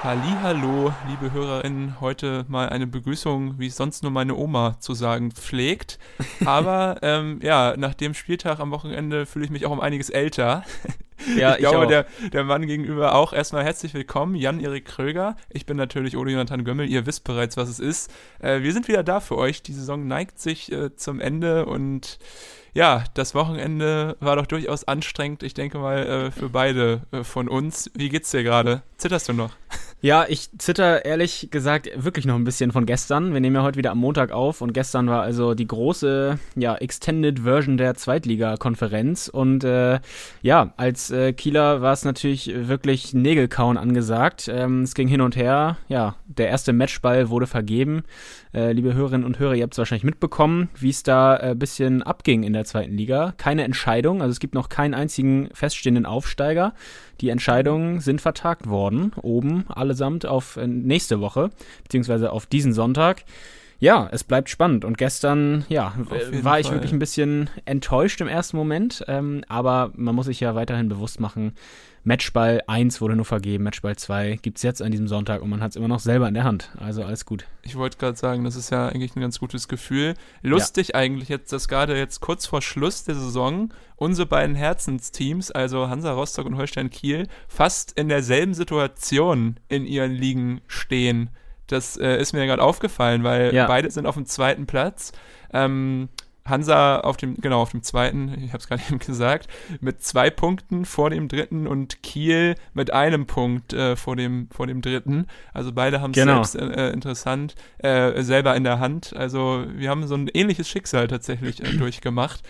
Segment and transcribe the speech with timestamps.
[0.00, 5.32] Hallo, liebe Hörerinnen, heute mal eine Begrüßung, wie es sonst nur meine Oma zu sagen
[5.32, 5.98] pflegt.
[6.44, 10.62] Aber ähm, ja, nach dem Spieltag am Wochenende fühle ich mich auch um einiges älter.
[11.36, 11.88] Ja, ich glaube, auch.
[11.88, 13.32] Der, der Mann gegenüber auch.
[13.32, 15.36] Erstmal herzlich willkommen, Jan-Erik Kröger.
[15.50, 16.88] Ich bin natürlich Ole Jonathan Gömmel.
[16.88, 18.10] Ihr wisst bereits, was es ist.
[18.40, 19.62] Äh, wir sind wieder da für euch.
[19.62, 22.18] Die Saison neigt sich äh, zum Ende und
[22.74, 25.42] ja, das Wochenende war doch durchaus anstrengend.
[25.42, 27.90] Ich denke mal äh, für beide äh, von uns.
[27.94, 28.82] Wie geht's dir gerade?
[28.98, 29.52] Zitterst du noch?
[30.00, 33.32] Ja, ich zitter ehrlich gesagt wirklich noch ein bisschen von gestern.
[33.32, 36.76] Wir nehmen ja heute wieder am Montag auf und gestern war also die große, ja,
[36.76, 39.26] Extended Version der Zweitliga-Konferenz.
[39.26, 39.98] Und äh,
[40.40, 44.46] ja, als äh, Kieler war es natürlich wirklich Nägelkauen angesagt.
[44.46, 45.78] Ähm, es ging hin und her.
[45.88, 48.04] Ja, der erste Matchball wurde vergeben.
[48.54, 51.54] Äh, liebe Hörerinnen und Hörer, ihr habt es wahrscheinlich mitbekommen, wie es da ein äh,
[51.54, 53.34] bisschen abging in der zweiten Liga.
[53.36, 56.72] Keine Entscheidung, also es gibt noch keinen einzigen feststehenden Aufsteiger.
[57.20, 61.50] Die Entscheidungen sind vertagt worden, oben allesamt auf äh, nächste Woche,
[61.82, 63.24] beziehungsweise auf diesen Sonntag.
[63.80, 64.84] Ja, es bleibt spannend.
[64.84, 65.94] Und gestern, ja,
[66.42, 66.76] war ich Fall.
[66.76, 69.04] wirklich ein bisschen enttäuscht im ersten Moment.
[69.06, 71.52] Ähm, aber man muss sich ja weiterhin bewusst machen,
[72.08, 75.60] Matchball 1 wurde nur vergeben, Matchball 2 gibt es jetzt an diesem Sonntag und man
[75.60, 76.70] hat es immer noch selber in der Hand.
[76.78, 77.44] Also alles gut.
[77.62, 80.14] Ich wollte gerade sagen, das ist ja eigentlich ein ganz gutes Gefühl.
[80.40, 80.94] Lustig ja.
[80.94, 86.12] eigentlich jetzt, dass gerade jetzt kurz vor Schluss der Saison unsere beiden Herzensteams, also Hansa
[86.12, 91.28] Rostock und Holstein Kiel, fast in derselben Situation in ihren Ligen stehen.
[91.68, 93.66] Das äh, ist mir gerade aufgefallen, weil ja.
[93.66, 95.12] beide sind auf dem zweiten Platz.
[95.52, 96.08] Ähm,
[96.48, 99.48] Hansa auf dem, genau, auf dem zweiten, ich habe es gerade eben gesagt,
[99.80, 104.66] mit zwei Punkten vor dem dritten und Kiel mit einem Punkt äh, vor, dem, vor
[104.66, 105.26] dem dritten.
[105.52, 106.42] Also beide haben es genau.
[106.42, 109.14] selbst äh, interessant äh, selber in der Hand.
[109.16, 112.42] Also wir haben so ein ähnliches Schicksal tatsächlich äh, durchgemacht.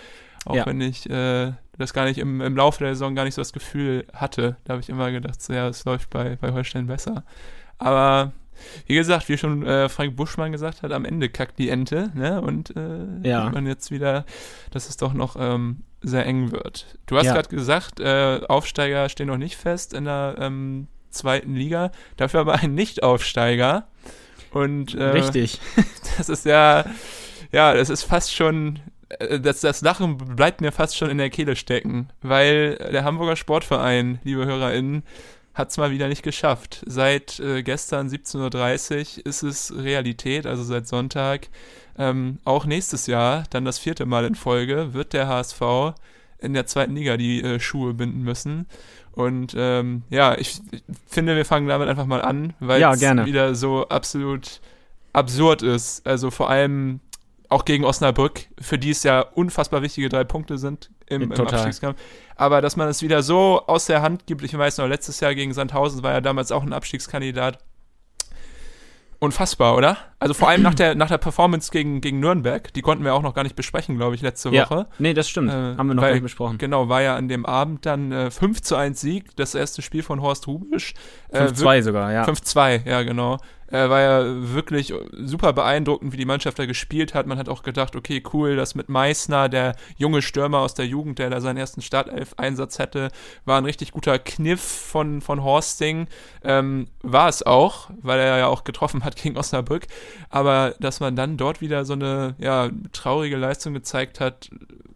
[0.44, 0.66] Auch ja.
[0.66, 3.52] wenn ich äh, das gar nicht im, im Laufe der Saison gar nicht so das
[3.52, 4.56] Gefühl hatte.
[4.64, 7.24] Da habe ich immer gedacht, so, ja, es läuft bei, bei Holstein besser.
[7.78, 8.32] Aber
[8.86, 12.40] wie gesagt, wie schon äh, Frank Buschmann gesagt hat, am Ende kackt die Ente, ne?
[12.40, 13.44] Und äh, ja.
[13.44, 14.24] sieht man jetzt wieder,
[14.70, 16.86] dass es doch noch ähm, sehr eng wird.
[17.06, 17.34] Du hast Ja.
[17.34, 22.54] gerade gesagt, äh, Aufsteiger stehen noch nicht fest in der ähm, zweiten Liga, dafür aber
[22.54, 23.86] ein Nicht-Aufsteiger.
[24.50, 25.60] Und äh, Richtig.
[26.16, 26.84] das ist ja,
[27.52, 31.30] ja, das ist fast schon, äh, das, das Lachen bleibt mir fast schon in der
[31.30, 35.02] Kehle stecken, weil der Hamburger Sportverein, liebe HörerInnen,
[35.58, 36.82] hat es mal wieder nicht geschafft.
[36.86, 41.48] Seit äh, gestern 17.30 Uhr ist es Realität, also seit Sonntag.
[41.98, 45.60] Ähm, auch nächstes Jahr, dann das vierte Mal in Folge, wird der HSV
[46.38, 48.66] in der zweiten Liga die äh, Schuhe binden müssen.
[49.12, 53.00] Und ähm, ja, ich, ich finde, wir fangen damit einfach mal an, weil Ja, es
[53.00, 53.26] gerne.
[53.26, 54.60] wieder so absolut
[55.12, 56.06] absurd ist.
[56.06, 57.00] Also vor allem
[57.48, 61.32] auch gegen Osnabrück, für die es ja unfassbar wichtige drei Punkte sind im, im.
[61.32, 61.98] Abstiegskampf.
[62.36, 65.34] Aber dass man es wieder so aus der Hand gibt, ich weiß noch, letztes Jahr
[65.34, 67.58] gegen Sandhausen war ja damals auch ein Abstiegskandidat.
[69.20, 69.96] Unfassbar, oder?
[70.20, 73.22] Also vor allem nach der, nach der Performance gegen, gegen Nürnberg, die konnten wir auch
[73.22, 74.70] noch gar nicht besprechen, glaube ich, letzte Ja.
[74.70, 74.86] Woche.
[75.00, 75.50] Nee, das stimmt.
[75.50, 76.56] Äh, Haben wir noch weil- gar nicht besprochen.
[76.58, 80.04] Genau, war ja an dem Abend dann äh, 5 zu 1 Sieg, das erste Spiel
[80.04, 80.94] von Horst Rubisch.
[81.30, 82.24] Äh, 5-2 sogar, ja.
[82.26, 83.38] 5-2, ja, genau.
[83.70, 84.24] Äh, war ja
[84.54, 87.26] wirklich super beeindruckend, wie die Mannschaft da gespielt hat.
[87.26, 91.18] Man hat auch gedacht, okay, cool, das mit Meißner, der junge Stürmer aus der Jugend,
[91.18, 93.10] der da seinen ersten Startelf-Einsatz hätte,
[93.44, 96.06] war ein richtig guter Kniff von, von Horsting.
[96.42, 99.86] Ähm, war es auch, weil er ja auch getroffen hat gegen Osnabrück.
[100.30, 104.48] Aber dass man dann dort wieder so eine ja, traurige Leistung gezeigt hat,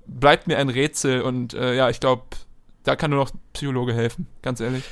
[0.07, 1.21] bleibt mir ein Rätsel.
[1.21, 2.23] Und äh, ja, ich glaube,
[2.85, 4.85] da kann nur noch Psychologe helfen, ganz ehrlich.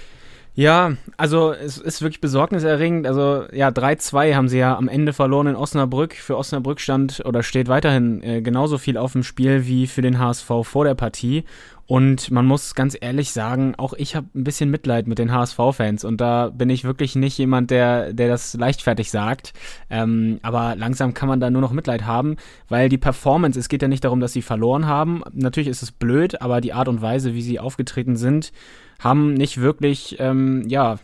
[0.60, 3.06] Ja, also es ist wirklich besorgniserregend.
[3.06, 6.12] Also ja, 3-2 haben sie ja am Ende verloren in Osnabrück.
[6.15, 10.18] Für Osnabrück stand oder steht weiterhin äh, genauso viel auf dem Spiel wie für den
[10.18, 11.45] HSV vor der Partie.
[11.91, 16.04] Und man muss ganz ehrlich sagen, auch ich habe ein bisschen Mitleid mit den HSV-Fans.
[16.04, 19.53] Und da bin ich wirklich nicht jemand, der, der das leichtfertig sagt.
[19.91, 22.37] Ähm, aber langsam kann man da nur noch Mitleid haben,
[22.69, 25.25] weil die Performance, es geht ja nicht darum, dass sie verloren haben.
[25.33, 28.53] Natürlich ist es blöd, aber die Art und Weise, wie sie aufgetreten sind,
[29.01, 31.01] haben nicht wirklich, ähm, ja,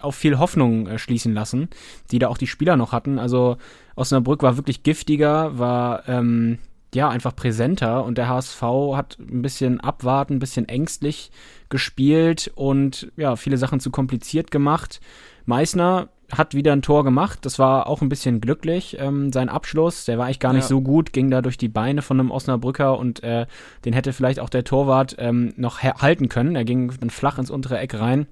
[0.00, 1.70] auf viel Hoffnung äh, schließen lassen,
[2.10, 3.18] die da auch die Spieler noch hatten.
[3.18, 3.56] Also
[3.94, 6.58] Osnabrück war wirklich giftiger, war ähm,
[6.94, 8.62] ja einfach präsenter und der HSV
[8.94, 11.30] hat ein bisschen abwarten, ein bisschen ängstlich
[11.68, 15.00] gespielt und ja, viele Sachen zu kompliziert gemacht.
[15.46, 17.40] Meißner hat wieder ein Tor gemacht.
[17.42, 18.96] Das war auch ein bisschen glücklich.
[18.98, 20.68] Ähm, sein Abschluss, der war eigentlich gar nicht Ja.
[20.68, 23.46] so gut, ging da durch die Beine von einem Osnabrücker und äh,
[23.84, 26.56] den hätte vielleicht auch der Torwart ähm, noch ha- halten können.
[26.56, 28.26] Er ging dann flach ins untere Eck rein.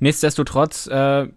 [0.00, 1.28] Nichtsdestotrotz, äh,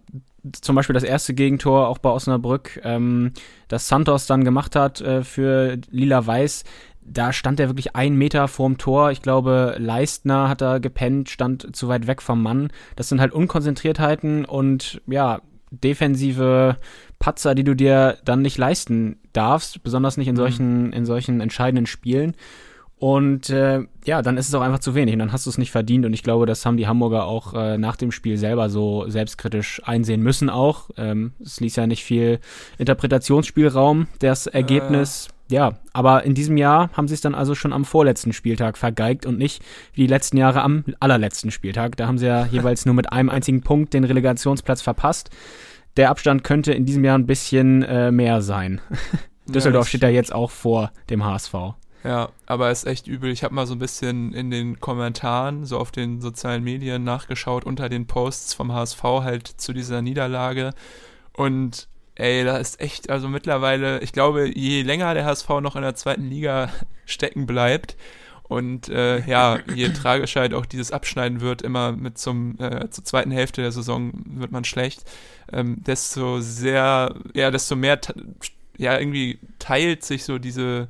[0.61, 3.33] zum Beispiel das erste Gegentor auch bei Osnabrück, ähm,
[3.67, 6.63] das Santos dann gemacht hat äh, für Lila-Weiß,
[7.07, 9.11] da stand er wirklich einen Meter vorm Tor.
[9.11, 12.71] Ich glaube, Leistner hat da gepennt, stand zu weit weg vom Mann.
[12.95, 16.77] Das sind halt Unkonzentriertheiten und ja, defensive
[17.19, 21.85] Patzer, die du dir dann nicht leisten darfst, besonders nicht in solchen, in solchen entscheidenden
[21.85, 22.35] Spielen.
[22.97, 25.57] Und äh, ja, dann ist es auch einfach zu wenig und dann hast du es
[25.57, 26.05] nicht verdient.
[26.05, 29.81] Und ich glaube, das haben die Hamburger auch äh, nach dem Spiel selber so selbstkritisch
[29.83, 30.89] einsehen müssen auch.
[30.97, 32.39] Ähm, es ließ ja nicht viel
[32.77, 35.27] Interpretationsspielraum, das Ergebnis.
[35.49, 39.25] Ja, aber in diesem Jahr haben sie es dann also schon am vorletzten Spieltag vergeigt
[39.25, 39.61] und nicht
[39.93, 41.97] wie die letzten Jahre am allerletzten Spieltag.
[41.97, 45.29] Da haben sie ja jeweils nur mit einem einzigen Punkt den Relegationsplatz verpasst.
[45.97, 48.81] Der Abstand könnte in diesem Jahr ein bisschen äh, mehr sein.
[49.47, 51.53] Düsseldorf das steht da jetzt auch vor dem HSV.
[52.05, 53.31] Ja, aber ist echt übel.
[53.31, 57.65] Ich habe mal so ein bisschen in den Kommentaren, so auf den sozialen Medien nachgeschaut,
[57.65, 60.75] unter den Posts vom HSV halt zu dieser Niederlage.
[61.33, 65.81] Und ey, da ist echt, also mittlerweile, ich glaube, je länger der HSV noch in
[65.81, 66.69] der zweiten Liga
[67.05, 67.95] stecken bleibt
[68.43, 73.03] und äh, ja, je tragischer halt auch dieses Abschneiden wird, immer mit zum, äh, zur
[73.03, 75.03] zweiten Hälfte der Saison wird man schlecht,
[75.51, 77.99] ähm, desto sehr, ja, desto mehr,
[78.77, 80.87] ja, irgendwie teilt sich so diese,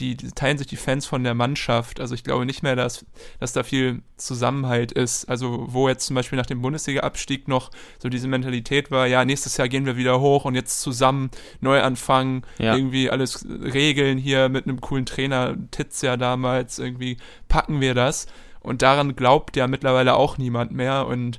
[0.00, 2.00] die, teilen sich die Fans von der Mannschaft.
[2.00, 3.04] Also ich glaube nicht mehr, dass,
[3.38, 5.26] dass da viel Zusammenhalt ist.
[5.28, 9.56] Also wo jetzt zum Beispiel nach dem Bundesliga-Abstieg noch so diese Mentalität war, ja, nächstes
[9.56, 11.30] Jahr gehen wir wieder hoch und jetzt zusammen
[11.60, 12.74] neu anfangen, Ja.
[12.74, 17.18] irgendwie alles regeln hier mit einem coolen Trainer, Titz ja damals, irgendwie
[17.48, 18.26] packen wir das.
[18.60, 21.38] Und daran glaubt ja mittlerweile auch niemand mehr und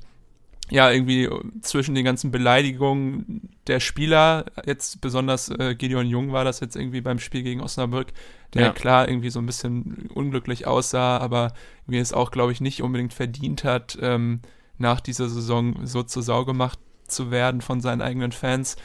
[0.72, 1.30] ja, irgendwie
[1.62, 7.02] zwischen den ganzen Beleidigungen der Spieler, jetzt besonders äh, Gideon Jung war das jetzt irgendwie
[7.02, 8.08] beim Spiel gegen Osnabrück,
[8.54, 8.72] der Ja.
[8.72, 11.54] klar irgendwie so ein bisschen unglücklich aussah, aber
[11.86, 14.40] mir es auch, glaube ich, nicht unbedingt verdient hat, ähm,
[14.78, 18.78] nach dieser Saison so zur Sau gemacht zu werden von seinen eigenen Fans.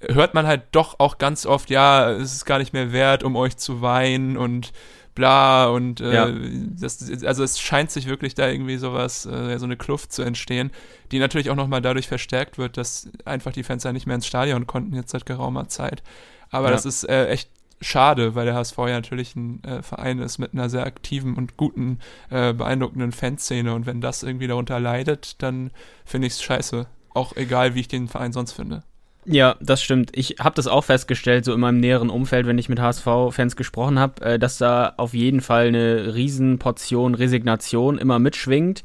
[0.00, 3.34] Hört man halt doch auch ganz oft, ja, es ist gar nicht mehr wert, um
[3.34, 4.72] euch zu weinen und
[5.14, 6.30] bla und äh, Ja.
[6.78, 10.70] das, also es scheint sich wirklich da irgendwie sowas, äh, so eine Kluft zu entstehen,
[11.10, 14.26] die natürlich auch nochmal dadurch verstärkt wird, dass einfach die Fans ja nicht mehr ins
[14.26, 16.02] Stadion konnten jetzt seit geraumer Zeit.
[16.50, 16.72] Aber Ja.
[16.72, 17.50] das ist äh, echt
[17.80, 21.56] schade, weil der HSV ja natürlich ein äh, Verein ist mit einer sehr aktiven und
[21.56, 21.98] guten,
[22.30, 25.72] äh, beeindruckenden Fanszene und wenn das irgendwie darunter leidet, dann
[26.04, 26.86] finde ich es scheiße.
[27.14, 28.84] Auch egal, wie ich den Verein sonst finde.
[29.24, 30.10] Ja, das stimmt.
[30.16, 33.98] Ich habe das auch festgestellt, so in meinem näheren Umfeld, wenn ich mit HSV-Fans gesprochen
[33.98, 38.82] habe, äh, dass da auf jeden Fall eine Riesenportion Resignation immer mitschwingt.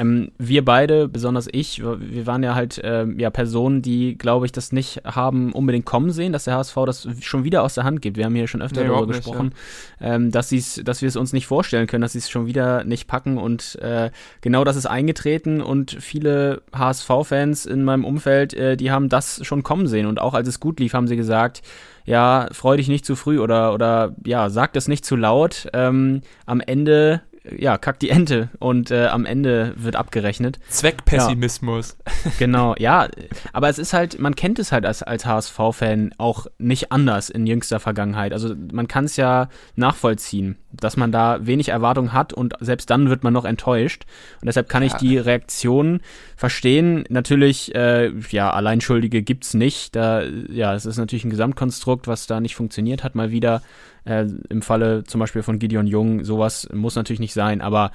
[0.00, 4.52] Ähm, wir beide, besonders ich, wir waren ja halt ähm, ja Personen, die, glaube ich,
[4.52, 8.00] das nicht haben unbedingt kommen sehen, dass der HSV das schon wieder aus der Hand
[8.00, 8.16] gibt.
[8.16, 9.52] Wir haben hier schon öfter Nee, darüber nicht, gesprochen,
[10.00, 13.08] ähm, dass, dass wir es uns nicht vorstellen können, dass sie es schon wieder nicht
[13.08, 13.36] packen.
[13.36, 14.10] Und äh,
[14.40, 19.62] genau das ist eingetreten und viele HSV-Fans in meinem Umfeld, äh, die haben das schon
[19.62, 20.06] kommen sehen.
[20.06, 21.62] Und auch als es gut lief, haben sie gesagt,
[22.04, 25.68] ja, freu dich nicht zu früh oder, oder ja, sag das nicht zu laut.
[25.72, 27.22] Ähm, am Ende,
[27.56, 30.58] ja, kackt die Ente und äh, am Ende wird abgerechnet.
[30.68, 31.96] Zweckpessimismus.
[32.38, 33.08] Genau, ja,
[33.52, 37.46] aber es ist halt, man kennt es halt als, als HSV-Fan auch nicht anders in
[37.46, 38.32] jüngster Vergangenheit.
[38.32, 43.08] Also man kann es ja nachvollziehen, dass man da wenig Erwartung hat und selbst dann
[43.10, 44.04] wird man noch enttäuscht.
[44.40, 44.98] Und deshalb kann ich Ja.
[44.98, 46.00] die Reaktion
[46.36, 47.04] verstehen.
[47.08, 49.96] Natürlich, äh, ja, Alleinschuldige gibt's nicht.
[49.96, 53.62] Da, ja, es ist natürlich ein Gesamtkonstrukt, was da nicht funktioniert hat, mal wieder.
[54.04, 57.90] Äh, Im Falle zum Beispiel von Gideon Jung, sowas muss natürlich nicht sein, aber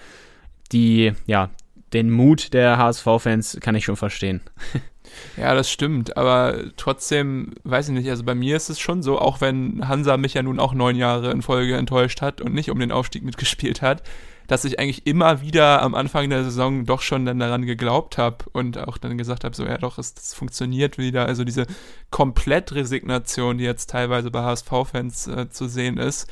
[0.72, 1.50] die, ja,
[1.94, 4.42] den Mut der HSV-Fans kann ich schon verstehen.
[5.38, 9.20] Ja, das stimmt, aber trotzdem, weiß ich nicht, also bei mir ist es schon so,
[9.20, 12.70] auch wenn Hansa mich ja nun auch neun Jahre in Folge enttäuscht hat und nicht
[12.70, 14.04] um den Aufstieg mitgespielt hat,
[14.48, 18.46] dass ich eigentlich immer wieder am Anfang der Saison doch schon dann daran geglaubt habe
[18.52, 21.26] und auch dann gesagt habe, so ja doch, es, funktioniert wieder.
[21.26, 21.66] Also diese
[22.12, 26.28] Komplettresignation, die jetzt teilweise bei HSV-Fans äh, zu sehen ist,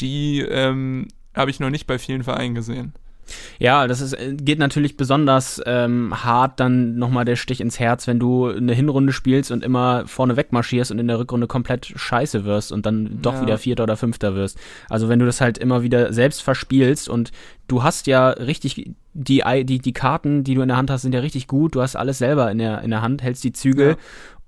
[0.00, 2.94] die ähm, habe ich noch nicht bei vielen Vereinen gesehen.
[3.58, 8.06] Ja, das ist, äh, geht natürlich besonders ähm, hart dann nochmal der Stich ins Herz,
[8.06, 12.44] wenn du eine Hinrunde spielst und immer vorne wegmarschierst und in der Rückrunde komplett scheiße
[12.44, 13.42] wirst und dann doch Ja.
[13.42, 14.58] wieder Vierter oder Fünfter wirst.
[14.88, 17.30] Also wenn du das halt immer wieder selbst verspielst und
[17.68, 21.14] du hast ja richtig, die, die, die Karten, die du in der Hand hast, sind
[21.14, 23.90] ja richtig gut, du hast alles selber in der, in der Hand, hältst die Zügel
[23.90, 23.96] Ja.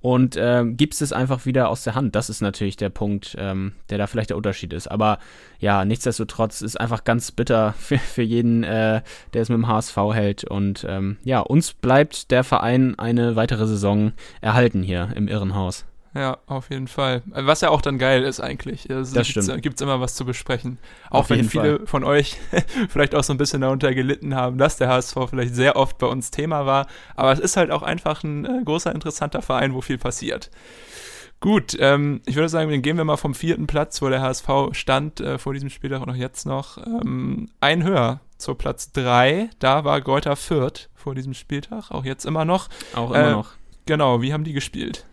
[0.00, 2.14] Und ähm, gibst es einfach wieder aus der Hand.
[2.14, 4.90] Das ist natürlich der Punkt, ähm, der da vielleicht der Unterschied ist.
[4.90, 5.19] Aber
[5.59, 9.02] ja, nichtsdestotrotz ist einfach ganz bitter für, für jeden, äh,
[9.35, 10.45] der es mit dem HSV hält.
[10.45, 15.85] Und ähm, ja, uns bleibt der Verein eine weitere Saison erhalten hier im Irrenhaus.
[16.12, 17.23] Ja, auf jeden Fall.
[17.26, 18.90] Was ja auch dann geil ist eigentlich.
[18.90, 19.62] Also das gibt's, stimmt.
[19.62, 20.79] Gibt's immer was zu besprechen.
[21.09, 21.87] Auch Auf wenn viele Fall.
[21.87, 22.37] von euch
[22.88, 26.09] vielleicht auch so ein bisschen darunter gelitten haben, dass der HSV vielleicht sehr oft bei
[26.09, 26.88] uns Thema war.
[27.14, 30.50] Aber es ist halt auch einfach ein äh, großer, interessanter Verein, wo viel passiert.
[31.38, 34.49] Gut, ähm, ich würde sagen, dann gehen wir mal vom vierten Platz, wo der HSV
[34.73, 39.49] stand, äh, vor diesem Spieltag und auch jetzt noch, ähm, ein höher zur Platz drei.
[39.59, 42.69] Da war Greuther Fürth vor diesem Spieltag, auch jetzt immer noch.
[42.95, 43.52] Auch immer Äh, noch.
[43.87, 45.07] Genau, wie haben die gespielt?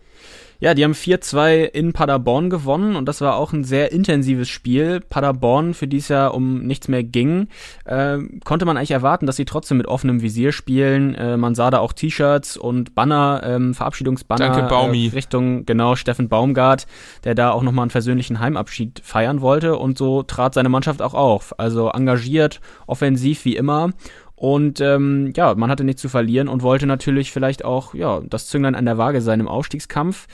[0.60, 5.00] Ja, die haben 4-2 in Paderborn gewonnen und das war auch ein sehr intensives Spiel.
[5.00, 7.46] Paderborn, für die es ja um nichts mehr ging,
[7.84, 11.14] äh, konnte man eigentlich erwarten, dass sie trotzdem mit offenem Visier spielen.
[11.14, 15.06] Äh, man sah da auch T-Shirts und Banner, ähm, Verabschiedungsbanner Danke, Baumi.
[15.06, 16.86] Äh, Richtung, genau, Steffen Baumgart,
[17.22, 21.14] der da auch nochmal einen versöhnlichen Heimabschied feiern wollte und so trat seine Mannschaft auch
[21.14, 21.56] auf.
[21.60, 23.90] Also engagiert, offensiv wie immer.
[24.38, 28.46] Und ähm, ja, man hatte nichts zu verlieren und wollte natürlich vielleicht auch ja, das
[28.46, 30.28] Zünglein an der Waage sein im Aufstiegskampf.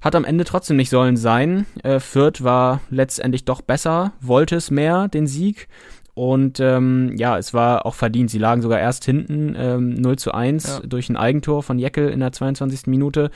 [0.00, 1.66] Hat am Ende trotzdem nicht sollen sein.
[1.82, 5.68] Äh, Fürth war letztendlich doch besser, wollte es mehr, den Sieg.
[6.14, 8.30] Und ähm, ja, es war auch verdient.
[8.30, 10.80] Sie lagen sogar erst hinten ähm, 0 zu 1 Ja.
[10.86, 12.86] durch ein Eigentor von Jeckel in der 22.
[12.86, 13.30] Minute.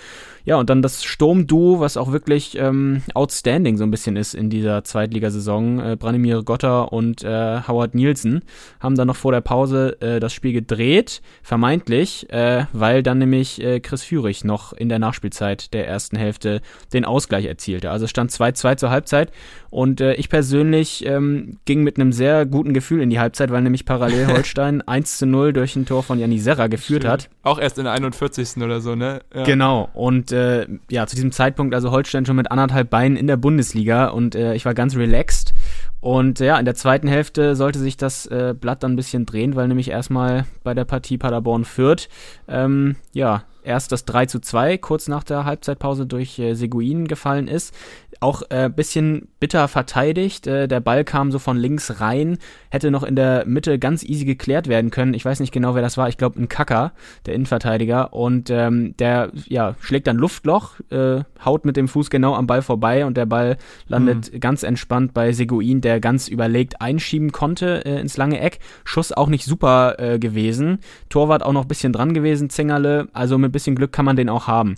[0.45, 4.51] Ja, und dann das Sturmduo, was auch wirklich ähm, outstanding so ein bisschen ist in
[4.51, 5.81] dieser Zweitligasaison.
[5.81, 8.43] Äh, Branimir Gotter und äh, Howard Nielsen
[8.81, 13.63] haben dann noch vor der Pause äh, das Spiel gedreht, vermeintlich, äh, weil dann nämlich
[13.63, 16.61] äh, Chris Führig noch in der Nachspielzeit der ersten Hälfte
[16.93, 17.91] den Ausgleich erzielte.
[17.91, 19.31] Also es stand 2-2 zur Halbzeit
[19.71, 23.63] und äh, ich persönlich ähm, ging mit einem sehr guten Gefühl in die Halbzeit, weil
[23.63, 27.31] nämlich parallel Holstein 1 zu 0 durch ein Tor von Janni Serra geführt hat.
[27.43, 28.63] Auch erst in der 41.
[28.63, 29.21] oder so, ne?
[29.35, 29.45] Ja.
[29.45, 29.89] Genau.
[29.95, 34.09] Und äh, ja, zu diesem Zeitpunkt also Holstein schon mit anderthalb Beinen in der Bundesliga
[34.09, 35.55] und äh, ich war ganz relaxed.
[36.01, 39.25] Und äh, ja, in der zweiten Hälfte sollte sich das äh, Blatt dann ein bisschen
[39.25, 42.11] drehen, weil nämlich erstmal bei der Partie Paderborn führt.
[42.47, 47.49] Ähm, ja, erst das 3 zu 2 kurz nach der Halbzeitpause durch äh, Seguin gefallen
[47.49, 47.75] ist.
[48.21, 50.47] Auch ein äh, bisschen bitter verteidigt.
[50.47, 52.39] Äh, der Ball kam so von links rein,
[52.71, 55.15] hätte noch in der Mitte ganz easy geklärt werden können.
[55.15, 56.09] Ich weiß nicht genau, wer das war.
[56.09, 56.93] Ich glaube, ein Kacker,
[57.25, 58.13] der Innenverteidiger.
[58.13, 62.63] Und ähm, der ja, schlägt dann Luftloch, äh, haut mit dem Fuß genau am Ball
[62.63, 63.57] vorbei und der Ball
[63.89, 68.59] landet ganz entspannt bei Seguin, der ganz überlegt einschieben konnte äh, ins lange Eck.
[68.85, 70.81] Schuss auch nicht super äh, gewesen.
[71.09, 73.09] Torwart auch noch ein bisschen dran gewesen, Zingerle.
[73.13, 74.75] Also mit bisschen Glück kann man den auch haben.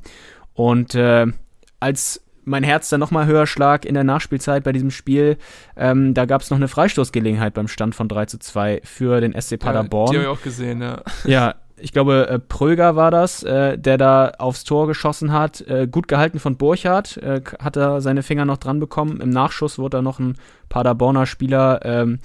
[0.55, 1.27] Und äh,
[1.81, 5.37] als mein Herz dann nochmal höher schlag in der Nachspielzeit bei diesem Spiel.
[5.77, 9.39] Ähm, da gab es noch eine Freistoßgelegenheit beim Stand von 3 zu 2 für den
[9.39, 10.13] SC Paderborn.
[10.15, 11.03] Ja, die habe ich auch gesehen, ja.
[11.25, 15.61] Ja, ich glaube, äh, Pröger war das, äh, der da aufs Tor geschossen hat.
[15.63, 19.21] Äh, gut gehalten von Burchardt, äh, hat er seine Finger noch dran bekommen.
[19.21, 20.37] Im Nachschuss wurde da noch ein
[20.69, 22.21] Paderborner Spieler ähm,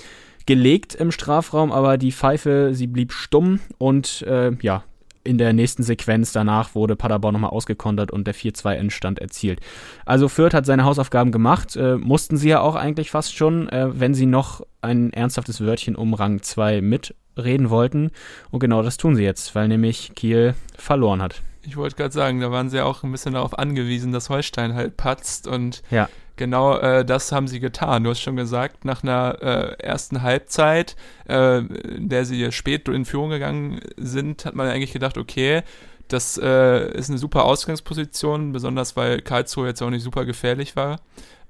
[0.45, 4.83] gelegt im Strafraum, aber die Pfeife, sie blieb stumm und äh, ja,
[5.23, 9.59] in der nächsten Sequenz danach wurde Paderborn nochmal ausgekontert und der 4-2-Endstand erzielt.
[10.05, 13.87] Also Fürth hat seine Hausaufgaben gemacht, äh, mussten sie ja auch eigentlich fast schon, äh,
[13.91, 18.11] wenn sie noch ein ernsthaftes Wörtchen um Rang 2 mitreden wollten.
[18.49, 21.41] Und genau das tun sie jetzt, weil nämlich Kiel verloren hat.
[21.63, 24.73] Ich wollte gerade sagen, da waren sie ja auch ein bisschen darauf angewiesen, dass Holstein
[24.73, 26.09] halt patzt und Ja.
[26.35, 28.03] Genau äh, das haben sie getan.
[28.03, 30.95] Du hast schon gesagt, nach einer äh, ersten Halbzeit,
[31.27, 35.63] äh, in der sie spät in Führung gegangen sind, hat man eigentlich gedacht, okay,
[36.07, 40.99] das äh, ist eine super Ausgangsposition, besonders weil Karlsruhe jetzt auch nicht super gefährlich war.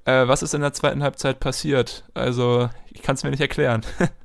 [0.04, 2.04] Äh, was ist in der zweiten Halbzeit passiert?
[2.14, 3.82] Also, ich kann es mir nicht erklären.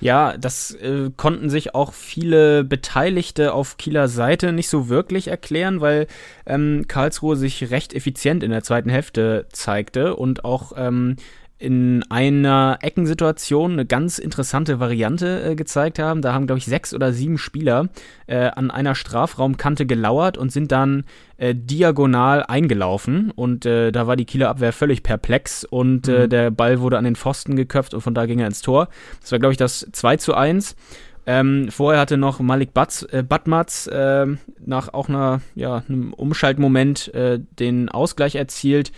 [0.00, 5.80] Ja, das äh, konnten sich auch viele Beteiligte auf Kieler Seite nicht so wirklich erklären,
[5.80, 6.06] weil
[6.44, 11.16] ähm, Karlsruhe sich recht effizient in der zweiten Hälfte zeigte und auch ähm,
[11.58, 16.20] in einer Eckensituation eine ganz interessante Variante äh, gezeigt haben.
[16.20, 17.88] Da haben, glaube ich, sechs oder sieben Spieler
[18.26, 21.04] äh, an einer Strafraumkante gelauert und sind dann
[21.38, 23.30] äh, diagonal eingelaufen.
[23.30, 26.30] Und äh, da war die Kieler Abwehr völlig perplex und äh, Mhm.
[26.30, 28.88] der Ball wurde an den Pfosten geköpft und von da ging er ins Tor.
[29.20, 30.76] Das war, glaube ich, das 2 zu 1.
[31.28, 34.26] Ähm, vorher hatte noch Malik Batz, äh, Batmatz äh,
[34.64, 38.92] nach auch einer, ja, einem Umschaltmoment äh, den Ausgleich erzielt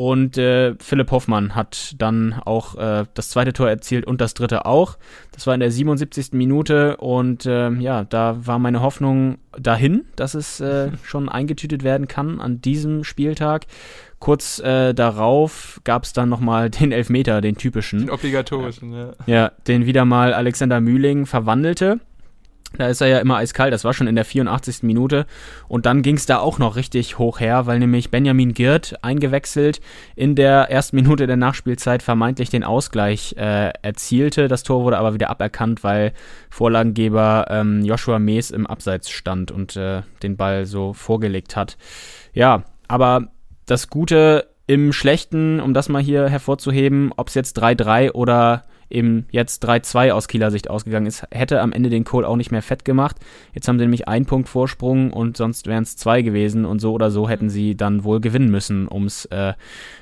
[0.00, 4.64] und äh, Philipp Hoffmann hat dann auch äh, das zweite Tor erzielt und das dritte
[4.64, 4.96] auch.
[5.32, 6.32] Das war in der 77.
[6.32, 12.08] Minute und äh, ja, da war meine Hoffnung dahin, dass es äh, schon eingetütet werden
[12.08, 13.66] kann an diesem Spieltag.
[14.20, 17.98] Kurz äh, darauf gab es dann nochmal den Elfmeter, den typischen.
[17.98, 19.12] Den obligatorischen, ja.
[19.26, 22.00] Ja, den wieder mal Alexander Mühling verwandelte.
[22.76, 24.82] Da ist er ja immer eiskalt, das war schon in der 84.
[24.84, 25.26] Minute.
[25.66, 29.80] Und dann ging es da auch noch richtig hoch her, weil nämlich Benjamin Girt eingewechselt
[30.14, 34.46] in der ersten Minute der Nachspielzeit vermeintlich den Ausgleich äh, erzielte.
[34.46, 36.12] Das Tor wurde aber wieder aberkannt, weil
[36.48, 41.76] Vorlagengeber ähm, Joshua Mees im Abseits stand und äh, den Ball so vorgelegt hat.
[42.32, 43.28] Ja, aber
[43.66, 49.26] das Gute im Schlechten, um das mal hier hervorzuheben, ob es jetzt 3-3 oder eben
[49.30, 52.62] jetzt 3-2 aus Kieler Sicht ausgegangen ist, hätte am Ende den Kohl auch nicht mehr
[52.62, 53.16] fett gemacht.
[53.54, 56.92] Jetzt haben sie nämlich einen Punkt Vorsprung und sonst wären es zwei gewesen und so
[56.92, 59.54] oder so hätten sie dann wohl gewinnen müssen, um es äh,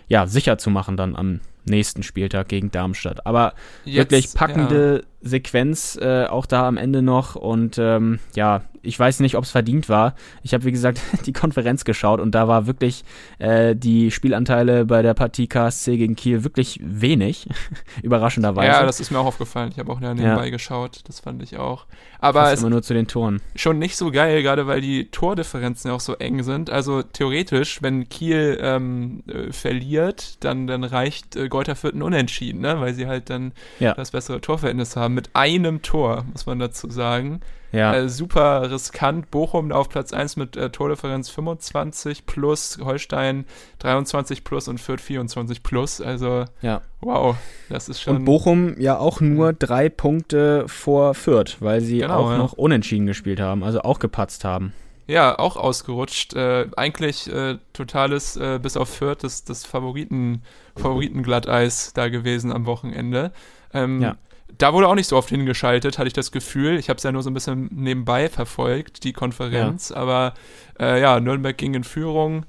[0.08, 3.26] ja, sicher zu machen dann am nächsten Spieltag gegen Darmstadt.
[3.26, 3.54] Aber
[3.84, 5.28] Jetzt, wirklich packende ja.
[5.28, 9.50] Sequenz äh, auch da am Ende noch und ähm, ja, ich weiß nicht, ob es
[9.50, 10.14] verdient war.
[10.42, 13.04] Ich habe, wie gesagt, die Konferenz geschaut und da war wirklich
[13.38, 17.48] äh, die Spielanteile bei der Partie KSC gegen Kiel wirklich wenig,
[18.02, 18.68] überraschenderweise.
[18.68, 19.70] Ja, das ist mir auch aufgefallen.
[19.72, 20.50] Ich habe auch nebenbei ja.
[20.50, 21.86] geschaut, das fand ich auch.
[22.20, 23.40] Aber Fast es immer nur zu den Toren.
[23.54, 26.70] Schon nicht so geil, gerade weil die Tordifferenzen ja auch so eng sind.
[26.70, 32.80] Also theoretisch, wenn Kiel ähm, äh, verliert, dann, dann reicht äh, Greuther Fürth Unentschieden, ne?
[32.80, 33.94] weil sie halt dann ja.
[33.94, 35.14] das bessere Torverhältnis haben.
[35.14, 37.40] Mit einem Tor, muss man dazu sagen.
[37.72, 37.94] Ja.
[37.94, 39.30] Äh, super riskant.
[39.30, 43.44] Bochum auf Platz 1 mit äh, Tordifferenz 25 plus, Holstein
[43.80, 46.00] 23 plus und Fürth 24 plus.
[46.00, 46.80] Also, ja.
[47.00, 47.36] wow,
[47.68, 48.16] das ist schon.
[48.16, 52.38] Und Bochum ja auch nur drei Punkte vor Fürth, weil sie genau, auch ja.
[52.38, 54.72] noch unentschieden gespielt haben, also auch gepatzt haben.
[55.06, 56.34] Ja, auch ausgerutscht.
[56.34, 60.42] Äh, eigentlich äh, totales, äh, bis auf Fürth, das, das Favoriten,
[60.76, 63.32] Favoritenglatteis da gewesen am Wochenende.
[63.72, 64.16] Ähm, ja
[64.58, 66.78] da wurde auch nicht so oft hingeschaltet, hatte ich das Gefühl.
[66.78, 69.90] Ich habe es ja nur so ein bisschen nebenbei verfolgt, die Konferenz.
[69.90, 69.96] Ja.
[69.96, 70.34] Aber
[70.78, 72.44] äh, ja, Nürnberg ging in Führung.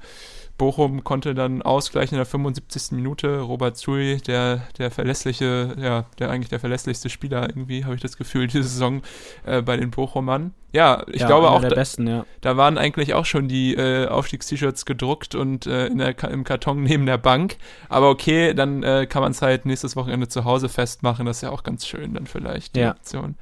[0.60, 2.92] Bochum konnte dann ausgleichen in der 75.
[2.92, 3.39] Minute.
[3.39, 8.18] Robert Zui, der, der verlässliche, ja, der eigentlich der verlässlichste Spieler irgendwie, habe ich das
[8.18, 9.01] Gefühl, diese Saison
[9.46, 10.54] äh, bei den Bochumern.
[10.72, 12.25] Ja, ich ja, glaube auch, da, besten, ja.
[12.42, 16.84] da, waren eigentlich auch schon die äh, Aufstiegst-T-Shirts gedruckt und äh, in der, im Karton
[16.84, 17.58] neben der Bank.
[17.88, 21.25] Aber okay, dann äh, kann man es halt nächstes Wochenende zu Hause festmachen.
[21.25, 22.92] Das ist ja auch ganz schön dann vielleicht, die ja.
[22.92, 23.36] Option.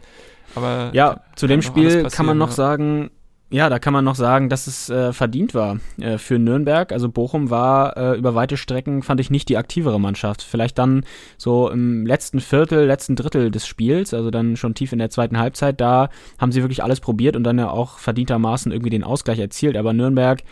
[0.56, 2.56] Aber ja, zu dem Spiel kann man noch ja.
[2.56, 3.12] sagen,
[3.50, 6.92] ja, da kann man noch sagen, dass es äh, verdient war äh, für Nürnberg.
[6.92, 10.42] Also Bochum war äh, über weite Strecken, fand ich, nicht die aktivere Mannschaft.
[10.42, 11.06] Vielleicht dann
[11.38, 15.38] so im letzten Viertel, letzten Drittel des Spiels, also dann schon tief in der zweiten
[15.38, 19.39] Halbzeit, da haben sie wirklich alles probiert und dann ja auch verdientermaßen irgendwie den Ausgleich
[19.39, 19.78] erzielt.
[19.78, 20.43] Aber Nürnberg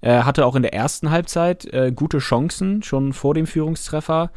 [0.00, 4.30] äh, hatte auch in der ersten Halbzeit äh, gute Chancen, schon vor dem Führungstreffer.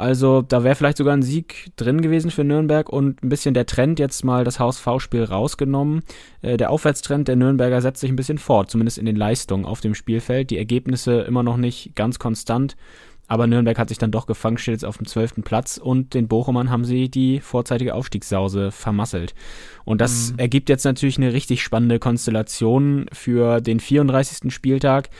[0.00, 3.66] Also da wäre vielleicht sogar ein Sieg drin gewesen für Nürnberg und ein bisschen der
[3.66, 6.02] Trend jetzt mal das HSV-Spiel rausgenommen.
[6.40, 9.82] Äh, der Aufwärtstrend der Nürnberger setzt sich ein bisschen fort, zumindest in den Leistungen auf
[9.82, 10.50] dem Spielfeld.
[10.50, 12.76] Die Ergebnisse immer noch nicht ganz konstant.
[13.28, 16.26] Aber Nürnberg hat sich dann doch gefangen, steht jetzt auf dem zwölften Platz und den
[16.26, 19.34] Bochumern haben sie die vorzeitige Aufstiegssause vermasselt.
[19.84, 20.38] Und das mhm.
[20.40, 24.52] ergibt jetzt natürlich eine richtig spannende Konstellation für den 34.
[24.52, 25.10] Spieltag.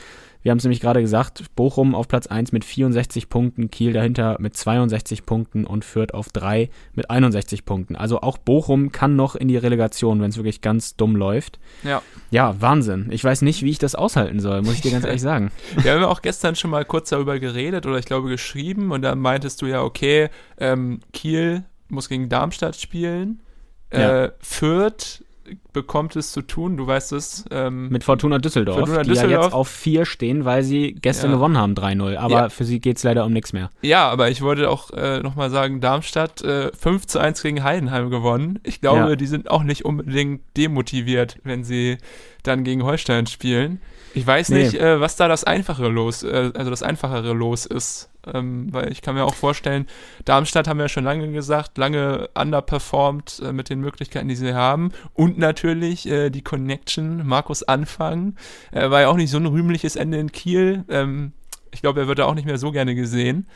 [0.41, 4.37] Wir haben es nämlich gerade gesagt, Bochum auf Platz 1 mit 64 Punkten, Kiel dahinter
[4.39, 7.95] mit 62 Punkten und Fürth auf 3 mit 61 Punkten.
[7.95, 11.59] Also auch Bochum kann noch in die Relegation, wenn es wirklich ganz dumm läuft.
[11.83, 12.01] Ja.
[12.31, 13.07] Ja, Wahnsinn.
[13.11, 15.51] Ich weiß nicht, wie ich das aushalten soll, muss ich dir ganz ehrlich sagen.
[15.77, 19.03] Wir haben ja auch gestern schon mal kurz darüber geredet oder ich glaube geschrieben und
[19.03, 23.41] da meintest du ja, okay, ähm, Kiel muss gegen Darmstadt spielen.
[23.93, 24.25] Ja.
[24.25, 25.23] Äh, Fürth
[25.73, 27.45] bekommt es zu tun, du weißt es.
[27.51, 31.37] Ähm, Mit Fortuna Düsseldorf, Fortuna die ja jetzt auf 4 stehen, weil sie gestern ja.
[31.37, 32.17] gewonnen haben, 3-0.
[32.17, 32.49] Aber ja.
[32.49, 33.69] für sie geht es leider um nichts mehr.
[33.81, 38.09] Ja, aber ich wollte auch äh, nochmal sagen, Darmstadt äh, 5 zu 1 gegen Heidenheim
[38.09, 38.59] gewonnen.
[38.63, 39.15] Ich glaube, ja.
[39.15, 41.97] die sind auch nicht unbedingt demotiviert, wenn sie
[42.43, 43.81] dann gegen Holstein spielen.
[44.13, 44.63] Ich weiß nee.
[44.63, 48.09] nicht, äh, was da das einfachere Los, äh, also das einfachere Los ist.
[48.31, 49.87] Ähm, weil ich kann mir auch vorstellen,
[50.25, 54.53] Darmstadt haben wir ja schon lange gesagt, lange underperformed äh, mit den Möglichkeiten, die sie
[54.53, 54.91] haben.
[55.13, 58.35] Und natürlich äh, die Connection, Markus Anfang,
[58.71, 60.85] äh, war ja auch nicht so ein rühmliches Ende in Kiel.
[60.89, 61.33] Ähm,
[61.71, 63.47] ich glaube, er wird da auch nicht mehr so gerne gesehen.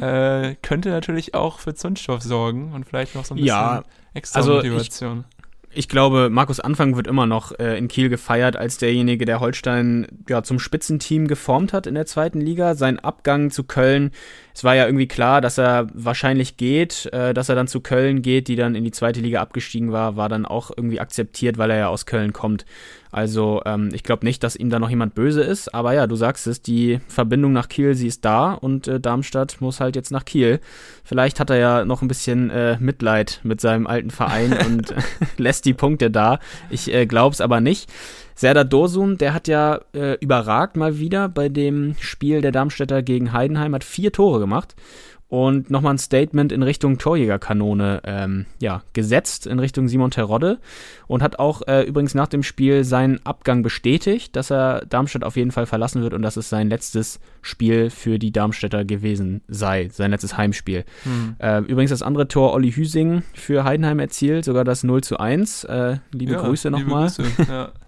[0.00, 3.82] Äh, könnte natürlich auch für Zündstoff sorgen und vielleicht noch so ein bisschen ja,
[4.14, 5.24] extra also Motivation.
[5.28, 5.37] Ich,
[5.72, 10.06] ich glaube, Markus Anfang wird immer noch äh, in Kiel gefeiert als derjenige, der Holstein
[10.28, 12.74] ja, zum Spitzenteam geformt hat in der zweiten Liga.
[12.74, 14.12] Sein Abgang zu Köln,
[14.58, 18.22] es war ja irgendwie klar, dass er wahrscheinlich geht, äh, dass er dann zu Köln
[18.22, 21.70] geht, die dann in die zweite Liga abgestiegen war, war dann auch irgendwie akzeptiert, weil
[21.70, 22.66] er ja aus Köln kommt.
[23.12, 26.16] Also ähm, ich glaube nicht, dass ihm da noch jemand böse ist, aber ja, du
[26.16, 30.10] sagst es, die Verbindung nach Kiel, sie ist da und äh, Darmstadt muss halt jetzt
[30.10, 30.58] nach Kiel.
[31.04, 34.92] Vielleicht hat er ja noch ein bisschen äh, Mitleid mit seinem alten Verein und
[35.36, 36.40] lässt die Punkte da.
[36.68, 37.88] Ich äh, glaube es aber nicht.
[38.38, 43.32] Serdar Dosun, der hat ja äh, überragt mal wieder bei dem Spiel der Darmstädter gegen
[43.32, 44.76] Heidenheim, hat vier Tore gemacht
[45.26, 50.60] und nochmal ein Statement in Richtung Torjägerkanone ähm, ja, gesetzt, in Richtung Simon Terodde
[51.08, 55.36] und hat auch äh, übrigens nach dem Spiel seinen Abgang bestätigt, dass er Darmstadt auf
[55.36, 59.88] jeden Fall verlassen wird und dass es sein letztes Spiel für die Darmstädter gewesen sei,
[59.90, 60.84] sein letztes Heimspiel.
[61.02, 61.34] Hm.
[61.40, 65.64] Äh, übrigens das andere Tor Olli Hüsing für Heidenheim erzielt, sogar das 0 zu 1.
[65.64, 67.10] Äh, liebe ja, Grüße nochmal.
[67.48, 67.72] Ja.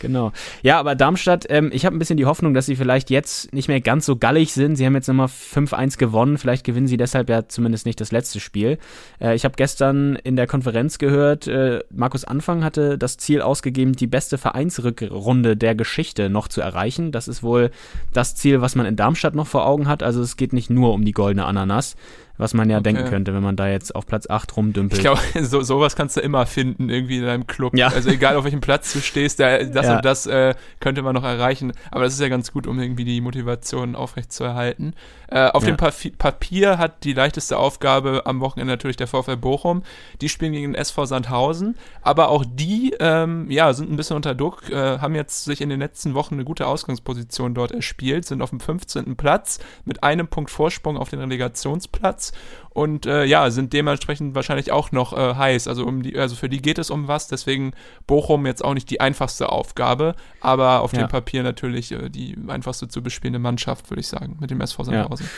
[0.00, 0.32] Genau.
[0.62, 3.68] Ja, aber Darmstadt, ähm, ich habe ein bisschen die Hoffnung, dass sie vielleicht jetzt nicht
[3.68, 4.76] mehr ganz so gallig sind.
[4.76, 6.38] Sie haben jetzt nochmal 5-1 gewonnen.
[6.38, 8.78] Vielleicht gewinnen sie deshalb ja zumindest nicht das letzte Spiel.
[9.20, 13.92] Äh, ich habe gestern in der Konferenz gehört, äh, Markus Anfang hatte das Ziel ausgegeben,
[13.92, 17.12] die beste Vereinsrückrunde der Geschichte noch zu erreichen.
[17.12, 17.70] Das ist wohl
[18.12, 20.02] das Ziel, was man in Darmstadt noch vor Augen hat.
[20.02, 21.96] Also es geht nicht nur um die goldene Ananas
[22.38, 22.92] was man ja okay.
[22.92, 24.98] denken könnte, wenn man da jetzt auf Platz 8 rumdümpelt.
[24.98, 27.76] Ich glaube, so, sowas kannst du immer finden, irgendwie in deinem Club.
[27.76, 27.88] Ja.
[27.88, 29.96] Also egal, auf welchem Platz du stehst, der, das ja.
[29.96, 31.72] und das äh, könnte man noch erreichen.
[31.90, 34.94] Aber das ist ja ganz gut, um irgendwie die Motivation aufrechtzuerhalten.
[35.28, 35.70] Äh, auf ja.
[35.70, 39.82] dem pa Papier hat die leichteste Aufgabe am Wochenende natürlich der VfL Bochum.
[40.20, 41.76] Die spielen gegen den SV Sandhausen.
[42.02, 45.68] Aber auch die ähm, ja, sind ein bisschen unter Druck, äh, haben jetzt sich in
[45.68, 49.16] den letzten Wochen eine gute Ausgangsposition dort erspielt, sind auf dem 15.
[49.16, 52.32] Platz mit einem Punkt Vorsprung auf den Relegationsplatz
[52.76, 55.66] und äh, ja, sind dementsprechend wahrscheinlich auch noch äh, heiß.
[55.66, 57.72] Also, um die, also für die geht es um was, deswegen
[58.06, 60.98] Bochum jetzt auch nicht die einfachste Aufgabe, aber auf ja.
[60.98, 64.84] dem Papier natürlich äh, die einfachste zu bespielende Mannschaft, würde ich sagen, mit dem SV
[64.84, 65.24] Sandhausen.
[65.24, 65.32] Ja.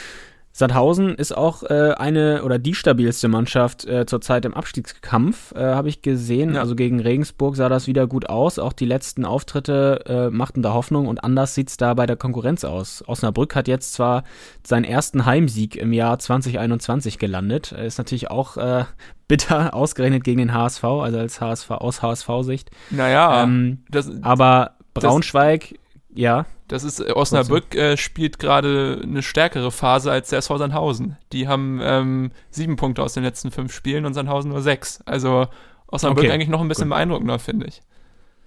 [0.53, 5.89] Sandhausen ist auch äh, eine oder die stabilste Mannschaft äh, zurzeit im Abstiegskampf, äh, habe
[5.89, 6.55] ich gesehen.
[6.55, 6.61] Ja.
[6.61, 8.59] Also gegen Regensburg sah das wieder gut aus.
[8.59, 12.17] Auch die letzten Auftritte äh, machten da Hoffnung und anders sieht es da bei der
[12.17, 13.05] Konkurrenz aus.
[13.07, 14.25] Osnabrück hat jetzt zwar
[14.67, 17.73] seinen ersten Heimsieg im Jahr 2021 gelandet.
[17.73, 18.85] Ist natürlich auch äh,
[19.29, 22.71] bitter ausgerechnet gegen den HSV, also als HSV aus HSV-Sicht.
[22.91, 25.75] Naja, ähm, das, aber Braunschweig,
[26.15, 26.47] ja.
[26.69, 31.17] Das ist, äh, Osnabrück äh, spielt gerade eine stärkere Phase als der SV Sandhausen.
[31.33, 35.01] Die haben ähm, sieben Punkte aus den letzten fünf Spielen und Sandhausen nur sechs.
[35.07, 35.47] Also
[35.87, 36.33] Osnabrück okay.
[36.33, 36.97] eigentlich noch ein bisschen Gut.
[36.97, 37.81] beeindruckender, finde ich.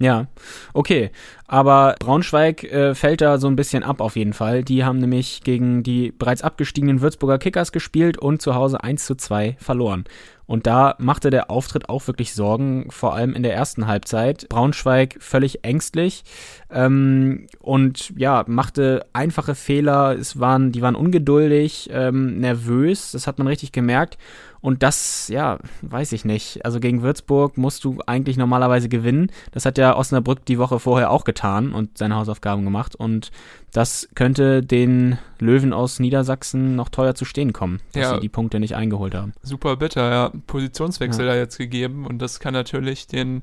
[0.02, 0.28] Ja,
[0.74, 1.12] okay.
[1.48, 4.64] Aber Braunschweig äh, fällt da so ein bisschen ab auf jeden Fall.
[4.64, 9.16] Die haben nämlich gegen die bereits abgestiegenen Würzburger Kickers gespielt und zu Hause 1 zu
[9.16, 10.06] 2 verloren.
[10.52, 14.50] Und da machte der Auftritt auch wirklich Sorgen, vor allem in der ersten Halbzeit.
[14.50, 16.26] Braunschweig völlig ängstlich
[16.70, 20.14] ähm, und ja, machte einfache Fehler.
[20.20, 24.18] Es waren, die waren ungeduldig, ähm, nervös, das hat man richtig gemerkt.
[24.62, 26.64] Und das, ja, weiß ich nicht.
[26.64, 29.32] Also gegen Würzburg musst du eigentlich normalerweise gewinnen.
[29.52, 32.96] Das hat ja Osnabrück die Woche vorher auch getan und seine Hausaufgaben gemacht.
[32.96, 33.32] Und
[33.74, 38.14] das könnte den Löwen aus Niedersachsen noch teuer zu stehen kommen, dass ja.
[38.16, 39.34] sie die Punkte nicht eingeholt haben.
[39.42, 40.32] Super bitter, ja.
[40.46, 41.32] Positionswechsel ja.
[41.32, 43.42] da jetzt gegeben und das kann natürlich den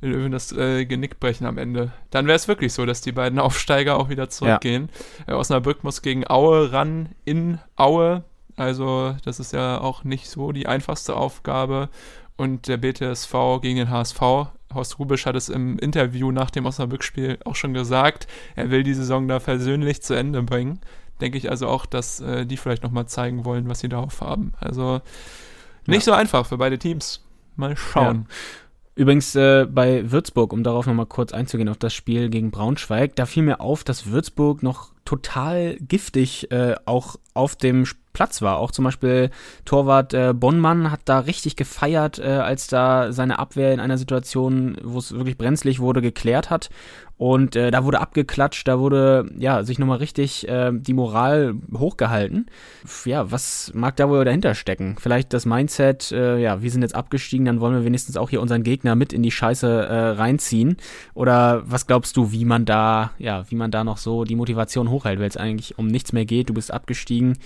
[0.00, 1.92] Löwen das äh, Genick brechen am Ende.
[2.10, 4.88] Dann wäre es wirklich so, dass die beiden Aufsteiger auch wieder zurückgehen.
[5.26, 5.34] Ja.
[5.34, 8.24] Äh, Osnabrück muss gegen Aue ran in Aue
[8.56, 11.88] also das ist ja auch nicht so die einfachste Aufgabe.
[12.36, 14.20] Und der BTSV gegen den HSV,
[14.74, 18.94] Horst Rubisch hat es im Interview nach dem Osnabrück-Spiel auch schon gesagt, er will die
[18.94, 20.80] Saison da persönlich zu Ende bringen.
[21.20, 24.52] Denke ich also auch, dass äh, die vielleicht nochmal zeigen wollen, was sie darauf haben.
[24.58, 25.00] Also
[25.86, 26.12] nicht ja.
[26.12, 27.24] so einfach für beide Teams.
[27.56, 28.26] Mal schauen.
[28.28, 28.34] Ja.
[28.96, 33.26] Übrigens äh, bei Würzburg, um darauf nochmal kurz einzugehen, auf das Spiel gegen Braunschweig, da
[33.26, 38.56] fiel mir auf, dass Würzburg noch total giftig äh, auch auf dem Platz war.
[38.56, 39.30] Auch zum Beispiel
[39.66, 44.78] Torwart äh, Bonnmann hat da richtig gefeiert, äh, als da seine Abwehr in einer Situation,
[44.82, 46.70] wo es wirklich brenzlig wurde, geklärt hat.
[47.16, 52.46] Und äh, da wurde abgeklatscht, da wurde ja sich nochmal richtig äh, die Moral hochgehalten.
[53.04, 54.96] Ja, was mag da wohl dahinter stecken?
[54.98, 58.40] Vielleicht das Mindset, äh, ja, wir sind jetzt abgestiegen, dann wollen wir wenigstens auch hier
[58.40, 60.76] unseren Gegner mit in die Scheiße äh, reinziehen.
[61.14, 64.90] Oder was glaubst du, wie man da, ja, wie man da noch so die Motivation
[64.90, 67.38] hochhält, weil es eigentlich um nichts mehr geht, du bist abgestiegen.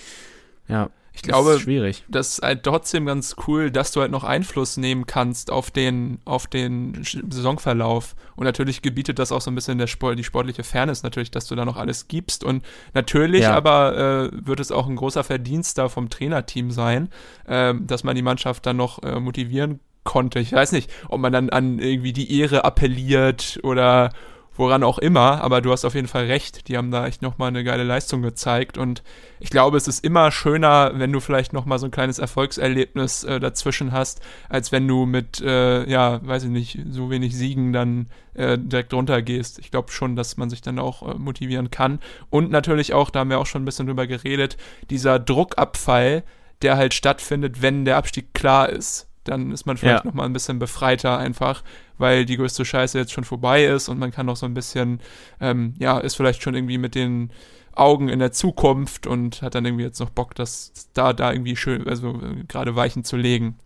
[0.69, 2.05] Ja, ich glaube, das ist, schwierig.
[2.09, 6.21] das ist halt trotzdem ganz cool, dass du halt noch Einfluss nehmen kannst auf den,
[6.25, 8.15] auf den Saisonverlauf.
[8.37, 11.47] Und natürlich gebietet das auch so ein bisschen der Sport, die sportliche Fairness natürlich, dass
[11.47, 12.45] du da noch alles gibst.
[12.45, 13.55] Und natürlich ja.
[13.55, 17.09] aber äh, wird es auch ein großer Verdienst da vom Trainerteam sein,
[17.47, 20.39] äh, dass man die Mannschaft dann noch äh, motivieren konnte.
[20.39, 24.11] Ich weiß nicht, ob man dann an irgendwie die Ehre appelliert oder
[24.59, 26.69] woran auch immer, aber du hast auf jeden Fall recht.
[26.69, 29.03] Die haben da echt nochmal eine geile Leistung gezeigt und
[29.41, 33.39] ich glaube, es ist immer schöner, wenn du vielleicht nochmal so ein kleines Erfolgserlebnis äh,
[33.39, 38.09] dazwischen hast, als wenn du mit, äh, ja, weiß ich nicht, so wenig Siegen dann
[38.35, 39.61] äh, direkt runtergehst.
[39.61, 43.21] Ich glaube schon, dass man sich dann auch äh, motivieren kann und natürlich auch, da
[43.21, 44.57] haben wir auch schon ein bisschen drüber geredet,
[44.91, 46.25] dieser Druckabfall,
[46.63, 50.09] der halt stattfindet, wenn der Abstieg klar ist dann ist man vielleicht ja.
[50.09, 51.63] nochmal ein bisschen befreiter einfach,
[51.99, 55.01] weil die größte Scheiße jetzt schon vorbei ist und man kann noch so ein bisschen,
[55.41, 57.31] ähm, ja, ist vielleicht schon irgendwie mit den
[57.75, 61.57] Augen in der Zukunft und hat dann irgendwie jetzt noch Bock, das da, da irgendwie
[61.57, 63.57] schön, also äh, gerade Weichen zu legen.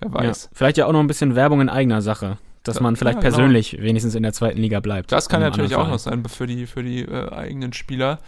[0.00, 0.44] Wer weiß.
[0.44, 2.38] Ja, vielleicht ja auch noch ein bisschen Werbung in eigener Sache.
[2.62, 3.36] Dass man vielleicht Ja, genau.
[3.36, 5.12] persönlich wenigstens in der zweiten Liga bleibt.
[5.12, 8.18] Das kann natürlich auch noch sein für die, für die äh, eigenen Spieler.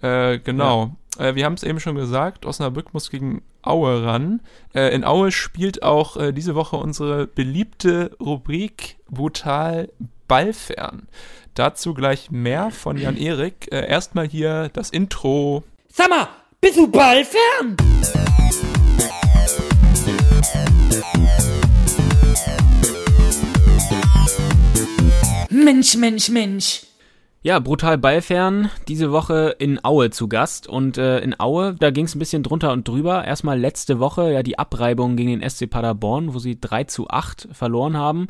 [0.00, 0.96] Äh, genau.
[1.18, 4.40] Äh, wir haben es eben schon gesagt, Osnabrück muss gegen Aue ran.
[4.74, 9.88] Äh, in Aue spielt auch äh, diese Woche unsere beliebte Rubrik Brutal
[10.28, 11.08] Ballfern.
[11.54, 13.72] Dazu gleich mehr von Jan Erik.
[13.72, 15.64] Äh, erstmal hier das Intro.
[15.88, 16.28] Sag mal,
[16.60, 17.76] bist du ballfern?
[25.68, 26.86] Mensch, Mensch, Mensch.
[27.42, 30.66] Ja, brutal Ballfern, diese Woche in Aue zu Gast.
[30.66, 33.22] Und äh, in Aue, da ging es ein bisschen drunter und drüber.
[33.26, 37.48] Erstmal letzte Woche, ja, die Abreibung gegen den SC Paderborn, wo sie 3 zu 8
[37.52, 38.28] verloren haben.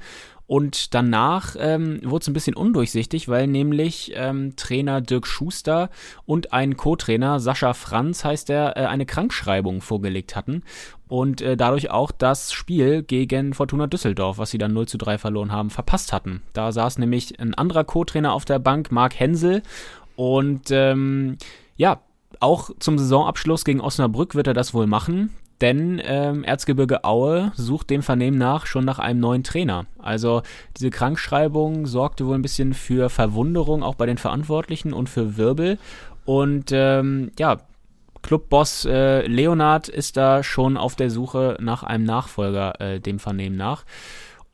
[0.48, 5.90] Und danach ähm, wurde es ein bisschen undurchsichtig, weil nämlich ähm, Trainer Dirk Schuster
[6.24, 10.62] und ein Co-Trainer, Sascha Franz heißt er, äh, eine Krankschreibung vorgelegt hatten.
[11.06, 15.18] Und äh, dadurch auch das Spiel gegen Fortuna Düsseldorf, was sie dann 0 zu 3
[15.18, 16.42] verloren haben, verpasst hatten.
[16.54, 19.62] Da saß nämlich ein anderer Co-Trainer auf der Bank, Marc Hensel.
[20.16, 21.36] Und ähm,
[21.76, 22.00] ja,
[22.40, 25.28] auch zum Saisonabschluss gegen Osnabrück wird er das wohl machen,
[25.60, 29.86] denn ähm, Erzgebirge Aue sucht dem Vernehmen nach schon nach einem neuen Trainer.
[29.98, 30.42] Also
[30.76, 35.78] diese Krankschreibung sorgte wohl ein bisschen für Verwunderung auch bei den Verantwortlichen und für Wirbel.
[36.24, 37.58] Und ähm, ja,
[38.22, 43.56] Clubboss äh, Leonard ist da schon auf der Suche nach einem Nachfolger äh, dem Vernehmen
[43.56, 43.84] nach.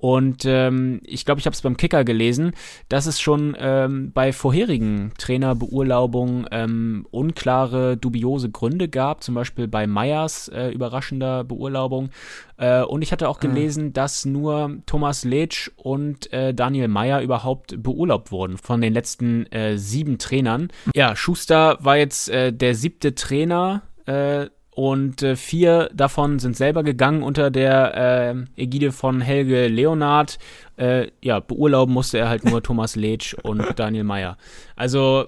[0.05, 2.53] Und ähm, ich glaube, ich habe es beim Kicker gelesen,
[2.91, 9.87] dass es schon ähm, bei vorherigen Trainerbeurlaubungen ähm, unklare, dubiose Gründe gab, zum Beispiel bei
[9.87, 12.11] Meyers äh, überraschender Beurlaubung.
[12.59, 17.83] Äh, und ich hatte auch gelesen, dass nur Thomas Letsch und äh, Daniel Meyer überhaupt
[17.83, 20.69] beurlaubt wurden von den letzten äh, sieben Trainern.
[20.95, 23.81] Ja, Schuster war jetzt äh, der siebte Trainer.
[24.05, 30.39] Äh, und äh, vier davon sind selber gegangen unter der äh, Ägide von Helge Leonard.
[30.77, 34.37] Äh, ja, beurlauben musste er halt nur Thomas Letsch und Daniel Meyer.
[34.75, 35.27] Also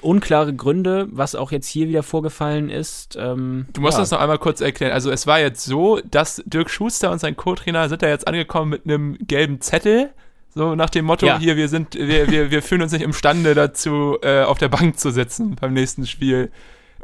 [0.00, 3.16] unklare Gründe, was auch jetzt hier wieder vorgefallen ist.
[3.16, 4.02] Ähm, Du musst ja.
[4.02, 4.92] das noch einmal kurz erklären.
[4.92, 8.70] Also es war jetzt so, dass Dirk Schuster und sein Co-Trainer sind da jetzt angekommen
[8.70, 10.10] mit einem gelben Zettel.
[10.52, 11.38] So nach dem Motto, Ja.
[11.38, 14.98] hier, wir sind, wir, wir, wir fühlen uns nicht imstande dazu, äh, auf der Bank
[14.98, 16.50] zu sitzen beim nächsten Spiel.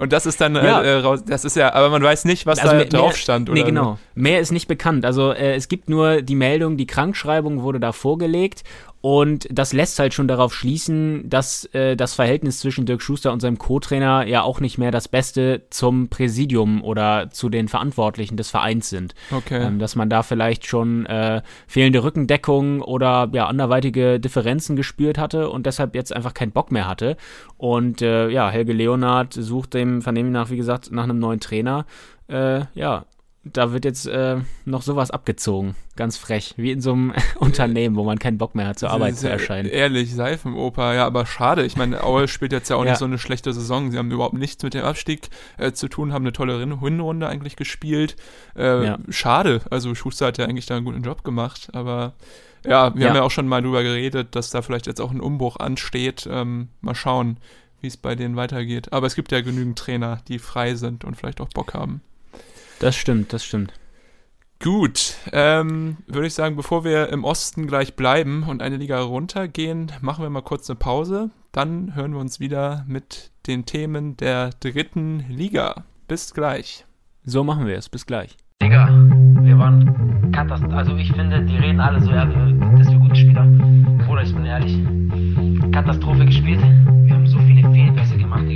[0.00, 0.80] Und das ist dann Ja.
[0.82, 3.48] äh, raus, das ist ja, aber man weiß nicht, was Also da mehr- drauf stand.
[3.50, 3.98] Nee, oder genau.
[4.14, 5.04] Mehr ist nicht bekannt.
[5.04, 8.64] Also äh, es gibt nur die Meldung, die Krankschreibung wurde da vorgelegt
[9.02, 13.40] und das lässt halt schon darauf schließen, dass äh, das Verhältnis zwischen Dirk Schuster und
[13.40, 18.50] seinem Co-Trainer ja auch nicht mehr das Beste zum Präsidium oder zu den Verantwortlichen des
[18.50, 19.14] Vereins sind.
[19.30, 19.62] Okay.
[19.64, 25.48] Ähm, dass man da vielleicht schon äh, fehlende Rückendeckung oder ja anderweitige Differenzen gespürt hatte
[25.48, 27.16] und deshalb jetzt einfach keinen Bock mehr hatte.
[27.56, 31.86] Und äh, ja, Helge Leonard sucht dem Vernehmen nach, wie gesagt, nach einem neuen Trainer.
[32.28, 33.06] Äh, ja,
[33.42, 35.74] da wird jetzt äh, noch sowas abgezogen.
[35.96, 36.54] Ganz frech.
[36.58, 39.68] Wie in so einem Unternehmen, wo man keinen Bock mehr hat, zur Arbeit zu erscheinen.
[39.68, 41.64] Ehrlich, Seifenoper, ja, aber schade.
[41.64, 42.90] Ich meine, Aue spielt jetzt ja auch Ja.
[42.90, 43.90] nicht so eine schlechte Saison.
[43.90, 47.56] Sie haben überhaupt nichts mit dem Abstieg äh, zu tun, haben eine tolle Hinrunde eigentlich
[47.56, 48.16] gespielt.
[48.56, 48.98] Äh, Ja.
[49.08, 49.62] Schade.
[49.70, 52.12] Also Schuster hat ja eigentlich da einen guten Job gemacht, aber
[52.64, 53.08] ja, wir Ja.
[53.08, 56.28] haben ja auch schon mal drüber geredet, dass da vielleicht jetzt auch ein Umbruch ansteht.
[56.30, 57.38] Ähm, mal schauen,
[57.80, 58.92] wie es bei denen weitergeht.
[58.92, 62.02] Aber es gibt ja genügend Trainer, die frei sind und vielleicht auch Bock haben.
[62.80, 63.72] Das stimmt, das stimmt.
[64.62, 69.92] Gut, ähm, würde ich sagen, bevor wir im Osten gleich bleiben und eine Liga runtergehen,
[70.00, 71.30] machen wir mal kurz eine Pause.
[71.52, 75.84] Dann hören wir uns wieder mit den Themen der dritten Liga.
[76.08, 76.86] Bis gleich.
[77.24, 77.88] So machen wir es.
[77.88, 78.36] Bis gleich.
[78.62, 78.88] Digga,
[79.42, 80.78] wir waren katastrophal.
[80.78, 83.44] Also ich finde, die reden alle so, ja, dass wir gute Spieler.
[84.06, 84.78] Bruder, ich bin ehrlich.
[85.72, 86.62] Katastrophe gespielt.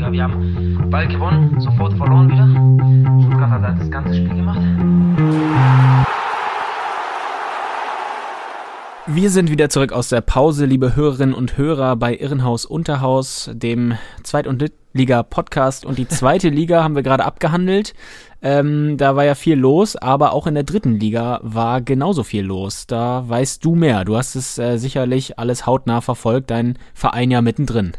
[0.05, 0.13] Digga.
[0.13, 2.47] Wir haben Ball gewonnen, sofort verloren wieder.
[3.23, 4.61] Stuttgart hat das ganze Spiel gemacht.
[9.07, 13.99] Wir sind wieder zurück aus der Pause, liebe Hörerinnen und Hörer bei Irrenhaus Unterhaus, dem
[14.23, 15.85] Zweit- und Drittliga-Podcast.
[15.85, 17.95] Und die zweite Liga haben wir gerade abgehandelt.
[18.41, 22.45] Ähm, da war ja viel los, aber auch in der dritten Liga war genauso viel
[22.45, 22.87] los.
[22.87, 24.05] Da weißt du mehr.
[24.05, 27.93] Du hast es äh, sicherlich alles hautnah verfolgt, dein Verein ja mittendrin.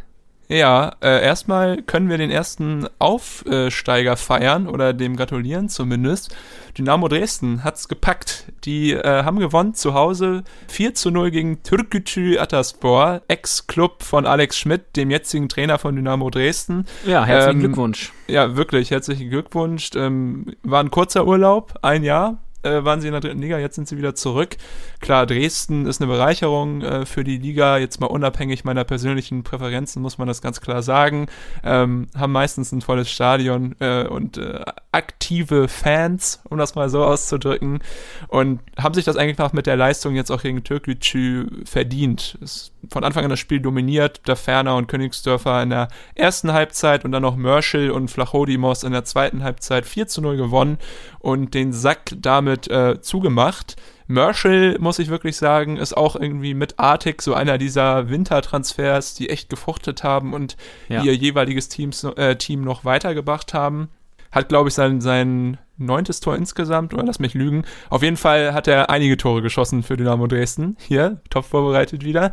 [0.48, 6.36] Ja, äh, erstmal können wir den ersten Aufsteiger feiern oder dem gratulieren zumindest.
[6.78, 8.46] Dynamo Dresden hat's gepackt.
[8.64, 14.58] Die äh, haben gewonnen zu Hause 4 zu 0 gegen Türkgücü Ataspor, Ex-Club von Alex
[14.58, 16.86] Schmidt, dem jetzigen Trainer von Dynamo Dresden.
[17.06, 18.14] Ja, herzlichen Ähm, Glückwunsch.
[18.28, 19.92] Ja, wirklich, herzlichen Glückwunsch.
[19.96, 22.38] Ähm, war ein kurzer Urlaub, ein Jahr.
[22.66, 24.58] Äh, waren sie in der dritten Liga, jetzt sind sie wieder zurück.
[25.00, 30.02] Klar, Dresden ist eine Bereicherung äh, für die Liga, jetzt mal unabhängig meiner persönlichen Präferenzen,
[30.02, 31.28] muss man das ganz klar sagen.
[31.64, 37.04] Ähm, haben meistens ein volles Stadion äh, und äh, aktive Fans, um das mal so
[37.04, 37.80] auszudrücken.
[38.28, 42.38] Und haben sich das einfach mit der Leistung jetzt auch gegen Türkgücü verdient.
[42.42, 47.06] Ist von Anfang an das Spiel dominiert, der Ferner und Königsdörfer in der ersten Halbzeit
[47.06, 50.78] und dann noch Mörschel und Flachodimos in der zweiten Halbzeit 4 zu 0 gewonnen
[51.20, 53.76] und den Sack damit äh, zugemacht.
[54.08, 59.30] Mörschel, muss ich wirklich sagen, ist auch irgendwie mit Artig so einer dieser Wintertransfers, die
[59.30, 60.58] echt gefruchtet haben und
[60.90, 61.02] Ja.
[61.04, 63.90] ihr jeweiliges Teams, äh, Team noch weitergebracht haben.
[64.36, 67.64] Hat, glaube ich, sein, sein neuntes Tor insgesamt, oder lass mich lügen.
[67.90, 70.76] Auf jeden Fall hat er einige Tore geschossen für Dynamo Dresden.
[70.80, 72.32] Hier, top vorbereitet wieder.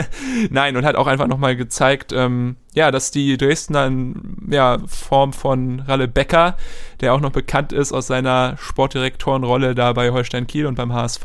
[0.50, 5.32] Nein, und hat auch einfach nochmal gezeigt, ähm, ja, dass die Dresdner in ja, Form
[5.32, 6.56] von Ralle Becker,
[7.00, 11.24] der auch noch bekannt ist aus seiner Sportdirektorenrolle da bei Holstein Kiel und beim HSV,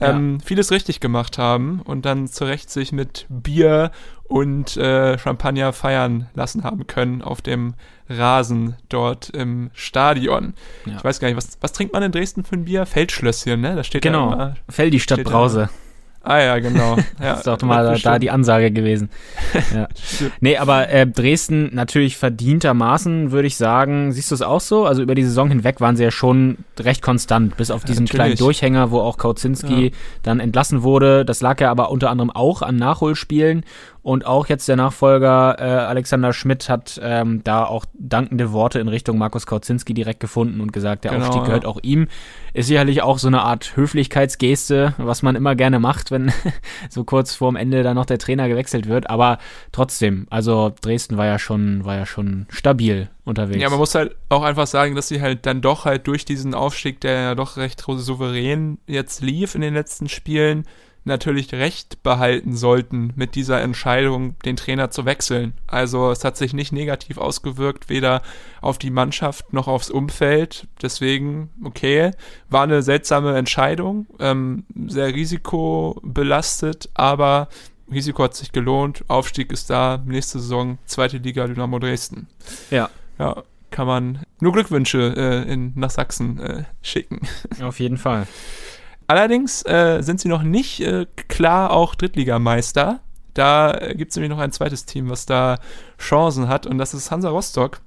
[0.00, 3.92] ähm, vieles richtig gemacht haben und dann zu Recht sich mit Bier
[4.24, 7.74] und äh, Champagner feiern lassen haben können auf dem
[8.08, 10.54] Rasen dort im Stadion.
[10.86, 10.96] Ja.
[10.98, 12.86] Ich weiß gar nicht, was, was trinkt man in Dresden für ein Bier?
[12.86, 13.74] Feldschlösschen, ne?
[13.76, 14.32] Da steht da Genau.
[14.32, 14.54] immer.
[14.68, 15.68] Feldi statt Steht da- Brause.
[16.26, 16.96] Ah ja, genau.
[17.20, 19.10] Ja, Das ist doch mal da, da die Ansage gewesen.
[19.74, 19.88] ja.
[20.40, 24.10] Nee, aber äh, Dresden natürlich verdientermaßen, würde ich sagen.
[24.12, 24.86] Siehst du es auch so?
[24.86, 28.30] Also über die Saison hinweg waren sie ja schon recht konstant, bis auf diesen kleinen
[28.30, 28.38] natürlich.
[28.38, 31.26] Durchhänger, wo auch Kauzinski dann entlassen wurde.
[31.26, 33.64] Das lag ja aber unter anderem auch an Nachholspielen.
[34.04, 38.88] Und auch jetzt der Nachfolger äh, Alexander Schmidt hat ähm, da auch dankende Worte in
[38.88, 41.46] Richtung Markus Kauzinski direkt gefunden und gesagt, der Genau, Aufstieg ja.
[41.46, 42.08] gehört auch ihm.
[42.52, 46.30] Ist sicherlich auch so eine Art Höflichkeitsgeste, was man immer gerne macht, wenn
[46.90, 49.08] so kurz vorm Ende dann noch der Trainer gewechselt wird.
[49.08, 49.38] Aber
[49.72, 53.62] trotzdem, also Dresden war ja schon, war ja schon stabil unterwegs.
[53.62, 56.52] Ja, man muss halt auch einfach sagen, dass sie halt dann doch halt durch diesen
[56.52, 60.64] Aufstieg, der ja doch recht souverän jetzt lief in den letzten Spielen,
[61.04, 65.54] natürlich recht behalten sollten mit dieser Entscheidung, den Trainer zu wechseln.
[65.66, 68.22] Also es hat sich nicht negativ ausgewirkt, weder
[68.60, 70.66] auf die Mannschaft noch aufs Umfeld.
[70.80, 72.12] Deswegen, okay,
[72.48, 77.48] war eine seltsame Entscheidung, ähm, sehr risikobelastet, aber
[77.90, 79.04] Risiko hat sich gelohnt.
[79.08, 82.28] Aufstieg ist da, nächste Saison, zweite Liga Dynamo Dresden
[82.70, 87.20] ja, ja, kann man nur Glückwünsche äh, in, nach Sachsen äh, schicken.
[87.62, 88.26] auf jeden Fall.
[89.06, 93.00] Allerdings äh, sind sie noch nicht äh, klar auch Drittligameister.
[93.34, 95.58] Da äh, gibt es nämlich noch ein zweites Team, was da
[95.98, 97.80] Chancen hat und das ist Hansa Rostock.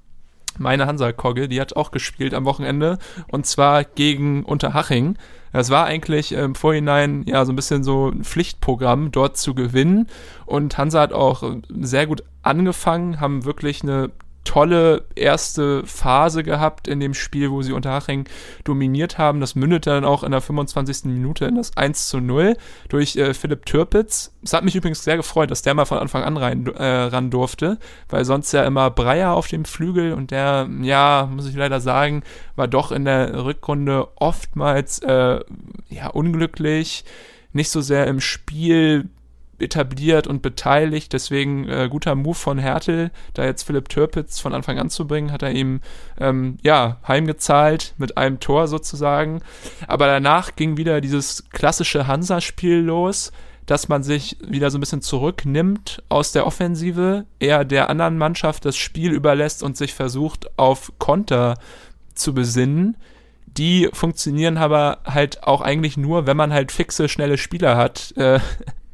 [0.60, 5.18] Meine Hansa-Kogge, die hat auch gespielt am Wochenende und zwar gegen Unterhaching.
[5.54, 10.08] Das war eigentlich im Vorhinein ja so ein bisschen so ein Pflichtprogramm, dort zu gewinnen.
[10.46, 14.12] Und Hansa hat auch äh, sehr gut angefangen, haben wirklich eine
[14.48, 18.30] tolle erste Phase gehabt in dem Spiel, wo sie Unterhaching
[18.64, 19.42] dominiert haben.
[19.42, 21.04] Das mündete dann auch in der 25.
[21.06, 22.56] Minute in das 1 zu 0
[22.88, 24.34] durch äh, Philipp Türpitz.
[24.42, 27.30] Es hat mich übrigens sehr gefreut, dass der mal von Anfang an rein, äh, ran
[27.30, 31.82] durfte, weil sonst ja immer Breyer auf dem Flügel und der, ja, muss ich leider
[31.82, 32.24] sagen,
[32.56, 35.42] war doch in der Rückrunde oftmals äh,
[35.90, 37.04] ja, unglücklich,
[37.52, 39.10] nicht so sehr im Spiel
[39.60, 41.14] etabliert und beteiligt.
[41.14, 45.32] Deswegen äh, guter Move von Hertel, da jetzt Philipp Türpitz von Anfang an zu bringen,
[45.32, 45.82] hat er ihm
[46.20, 49.42] ähm, ja heimgezahlt mit einem Tor sozusagen.
[49.88, 53.32] Aber danach ging wieder dieses klassische Hansa-Spiel los,
[53.68, 58.64] dass man sich wieder so ein bisschen zurücknimmt aus der Offensive, eher der anderen Mannschaft
[58.66, 61.56] das Spiel überlässt und sich versucht auf Konter
[62.16, 62.96] zu besinnen.
[63.46, 68.40] Die funktionieren aber halt auch eigentlich nur, wenn man halt fixe, schnelle Spieler hat, äh,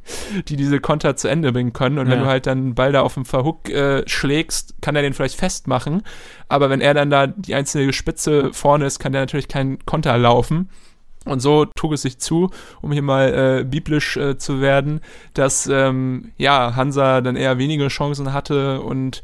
[0.48, 1.98] die diese Konter zu Ende bringen können.
[1.98, 2.24] Und wenn Ja.
[2.24, 5.36] du halt dann einen Ball da auf dem Verhook äh, schlägst, kann er den vielleicht
[5.38, 6.02] festmachen.
[6.48, 10.16] Aber wenn er dann da die einzelne Spitze vorne ist, kann der natürlich keinen Konter
[10.18, 10.68] laufen.
[11.26, 12.50] Und so trug es sich zu,
[12.82, 15.00] um hier mal äh, biblisch äh, zu werden,
[15.32, 19.22] dass ähm, ja Hansa dann eher wenige Chancen hatte und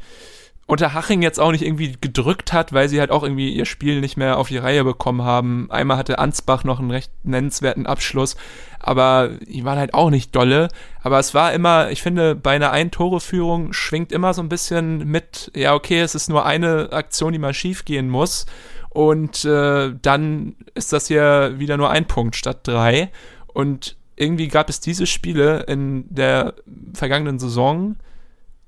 [0.71, 4.15] Unterhaching jetzt auch nicht irgendwie gedrückt hat, weil sie halt auch irgendwie ihr Spiel nicht
[4.15, 5.69] mehr auf die Reihe bekommen haben.
[5.69, 8.37] Einmal hatte Ansbach noch einen recht nennenswerten Abschluss,
[8.79, 10.69] aber die waren halt auch nicht dolle.
[11.03, 15.51] Aber es war immer, ich finde, bei einer Ein-Tore-Führung schwingt immer so ein bisschen mit,
[15.57, 18.45] ja, okay, es ist nur eine Aktion, die mal schief gehen muss.
[18.91, 23.11] Und äh, dann ist das hier wieder nur ein Punkt statt drei.
[23.47, 26.53] Und irgendwie gab es diese Spiele in der
[26.93, 27.97] vergangenen Saison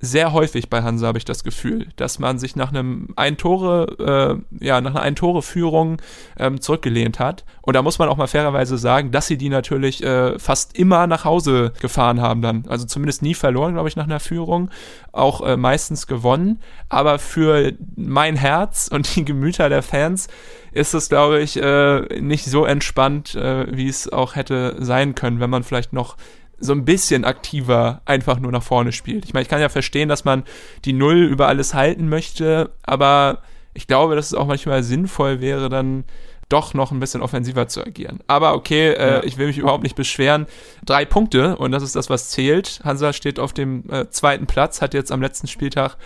[0.03, 4.41] sehr häufig bei Hansa, habe ich das Gefühl, dass man sich nach einem ein Tore,
[4.59, 6.01] äh, ja, nach einer ein Tore Führung
[6.37, 7.45] ähm, zurückgelehnt hat.
[7.61, 11.07] Und da muss man auch mal fairerweise sagen, dass sie die natürlich äh, fast immer
[11.07, 12.65] nach Hause gefahren haben dann.
[12.67, 14.69] Also zumindest nie verloren, glaube ich, nach einer Führung.
[15.13, 16.59] Auch äh, meistens gewonnen.
[16.89, 20.27] Aber für mein Herz und die Gemüter der Fans
[20.73, 25.39] ist es, glaube ich, äh, nicht so entspannt, äh, wie es auch hätte sein können,
[25.39, 26.17] wenn man vielleicht noch
[26.63, 29.25] so ein bisschen aktiver einfach nur nach vorne spielt.
[29.25, 30.43] Ich meine, ich kann ja verstehen, dass man
[30.85, 33.39] die Null über alles halten möchte, aber
[33.73, 36.05] ich glaube, dass es auch manchmal sinnvoll wäre, dann
[36.49, 38.19] doch noch ein bisschen offensiver zu agieren.
[38.27, 39.23] Aber okay, äh, ja.
[39.23, 40.45] ich will mich überhaupt nicht beschweren.
[40.85, 42.79] Drei Punkte und das ist das, was zählt.
[42.83, 45.97] Hansa steht auf dem äh, zweiten Platz, hat jetzt am letzten Spieltag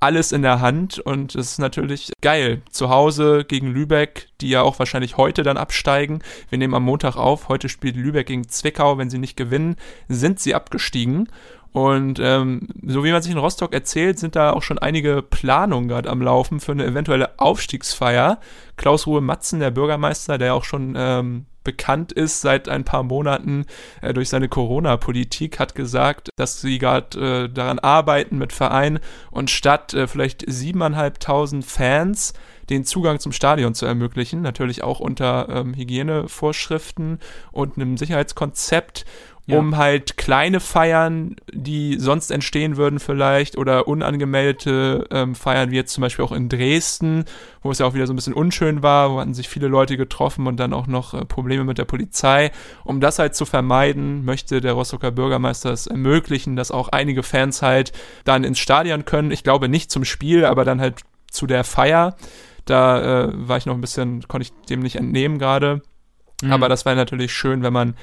[0.00, 2.62] alles in der Hand und es ist natürlich geil.
[2.70, 6.22] Zu Hause gegen Lübeck, die ja auch wahrscheinlich heute dann absteigen.
[6.50, 7.48] Wir nehmen am Montag auf.
[7.48, 8.98] Heute spielt Lübeck gegen Zwickau.
[8.98, 9.76] Wenn sie nicht gewinnen,
[10.08, 11.28] sind sie abgestiegen.
[11.72, 15.88] Und ähm, so wie man sich in Rostock erzählt, sind da auch schon einige Planungen
[15.88, 18.40] gerade am Laufen für eine eventuelle Aufstiegsfeier.
[18.76, 23.66] Klaus Ruhe Matzen, der Bürgermeister, der auch schon ähm, bekannt ist seit ein paar Monaten
[24.00, 29.00] äh, durch seine Corona-Politik, hat gesagt, dass sie gerade äh, daran arbeiten mit Verein
[29.32, 32.34] und statt äh, vielleicht siebeneinhalbtausend Fans
[32.70, 37.18] den Zugang zum Stadion zu ermöglichen, natürlich auch unter ähm, Hygienevorschriften
[37.50, 39.04] und einem Sicherheitskonzept
[39.46, 39.58] ja.
[39.58, 45.92] um halt kleine Feiern, die sonst entstehen würden vielleicht, oder unangemeldete ähm, Feiern, wie jetzt
[45.92, 47.24] zum Beispiel auch in Dresden,
[47.62, 49.96] wo es ja auch wieder so ein bisschen unschön war, wo hatten sich viele Leute
[49.96, 52.50] getroffen und dann auch noch äh, Probleme mit der Polizei.
[52.84, 57.62] Um das halt zu vermeiden, möchte der Rostocker Bürgermeister es ermöglichen, dass auch einige Fans
[57.62, 57.92] halt
[58.24, 59.30] dann ins Stadion können.
[59.30, 62.16] Ich glaube nicht zum Spiel, aber dann halt zu der Feier.
[62.64, 65.82] Da äh, war ich noch ein bisschen, konnte ich dem nicht entnehmen gerade.
[66.42, 66.52] Mhm.
[66.52, 67.94] Aber das wäre natürlich schön, wenn man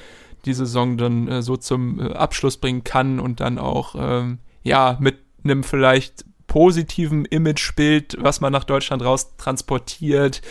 [0.45, 4.97] die Saison dann äh, so zum äh, Abschluss bringen kann und dann auch ähm, ja
[4.99, 10.41] mit einem vielleicht positiven Imagebild, was man nach Deutschland raus transportiert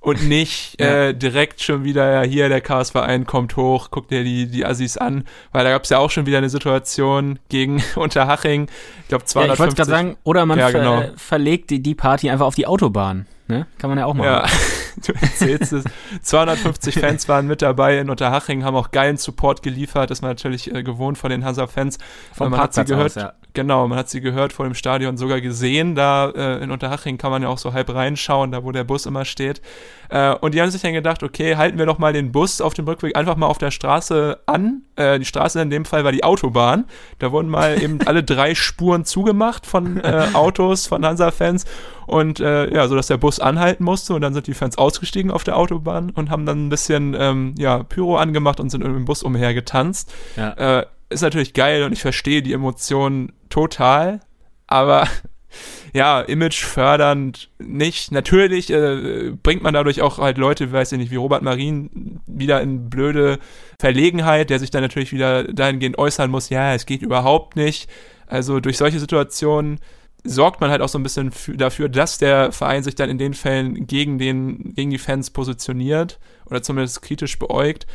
[0.00, 1.08] und nicht ja.
[1.08, 4.96] äh, direkt schon wieder, ja, hier der Chaos-Verein kommt hoch, guckt dir die, die Assis
[4.96, 8.68] an, weil da gab es ja auch schon wieder eine Situation gegen Unterhaching,
[9.02, 9.34] ich glaube 250.
[9.34, 11.00] Ja, ich wollte gerade sagen, oder man ja, genau.
[11.00, 13.66] ver verlegt die, die Party einfach auf die Autobahn, ne?
[13.78, 14.26] Kann man ja auch machen.
[14.26, 14.46] Ja.
[15.04, 15.84] du erzählst es.
[16.22, 20.10] 250 Fans waren mit dabei in Unterhaching, haben auch geilen Support geliefert.
[20.10, 21.98] Das war natürlich äh, gewohnt von den Hansa-Fans.
[22.32, 23.32] Vom man Parkplatz hat sie gehört, aus, ja.
[23.56, 25.94] Genau, man hat sie gehört vor dem Stadion, sogar gesehen.
[25.94, 29.06] Da äh, in Unterhaching kann man ja auch so halb reinschauen, da wo der Bus
[29.06, 29.62] immer steht.
[30.10, 32.74] Äh, und die haben sich dann gedacht, okay, halten wir doch mal den Bus auf
[32.74, 34.82] dem Rückweg einfach mal auf der Straße an.
[34.96, 36.84] Äh, die Straße in dem Fall war die Autobahn.
[37.18, 41.64] Da wurden mal eben alle drei Spuren zugemacht von äh, Autos, von Hansa-Fans.
[42.06, 45.30] Und äh, ja, so dass der Bus anhalten musste und dann sind die Fans ausgestiegen
[45.30, 49.06] auf der Autobahn und haben dann ein bisschen ähm, ja, Pyro angemacht und sind im
[49.06, 50.12] Bus umhergetanzt.
[50.36, 50.80] Ja.
[50.80, 54.20] Äh, ist natürlich geil und ich verstehe die Emotionen total,
[54.66, 55.08] aber
[55.92, 58.12] ja, Image fördernd nicht.
[58.12, 62.60] Natürlich äh, bringt man dadurch auch halt Leute, weiß ich nicht, wie Robert Marin wieder
[62.60, 63.38] in blöde
[63.78, 67.88] Verlegenheit, der sich dann natürlich wieder dahingehend äußern muss, ja, es geht überhaupt nicht.
[68.26, 69.78] Also durch solche Situationen
[70.24, 73.34] sorgt man halt auch so ein bisschen dafür, dass der Verein sich dann in den
[73.34, 77.86] Fällen gegen, den, gegen die Fans positioniert oder zumindest kritisch beäugt.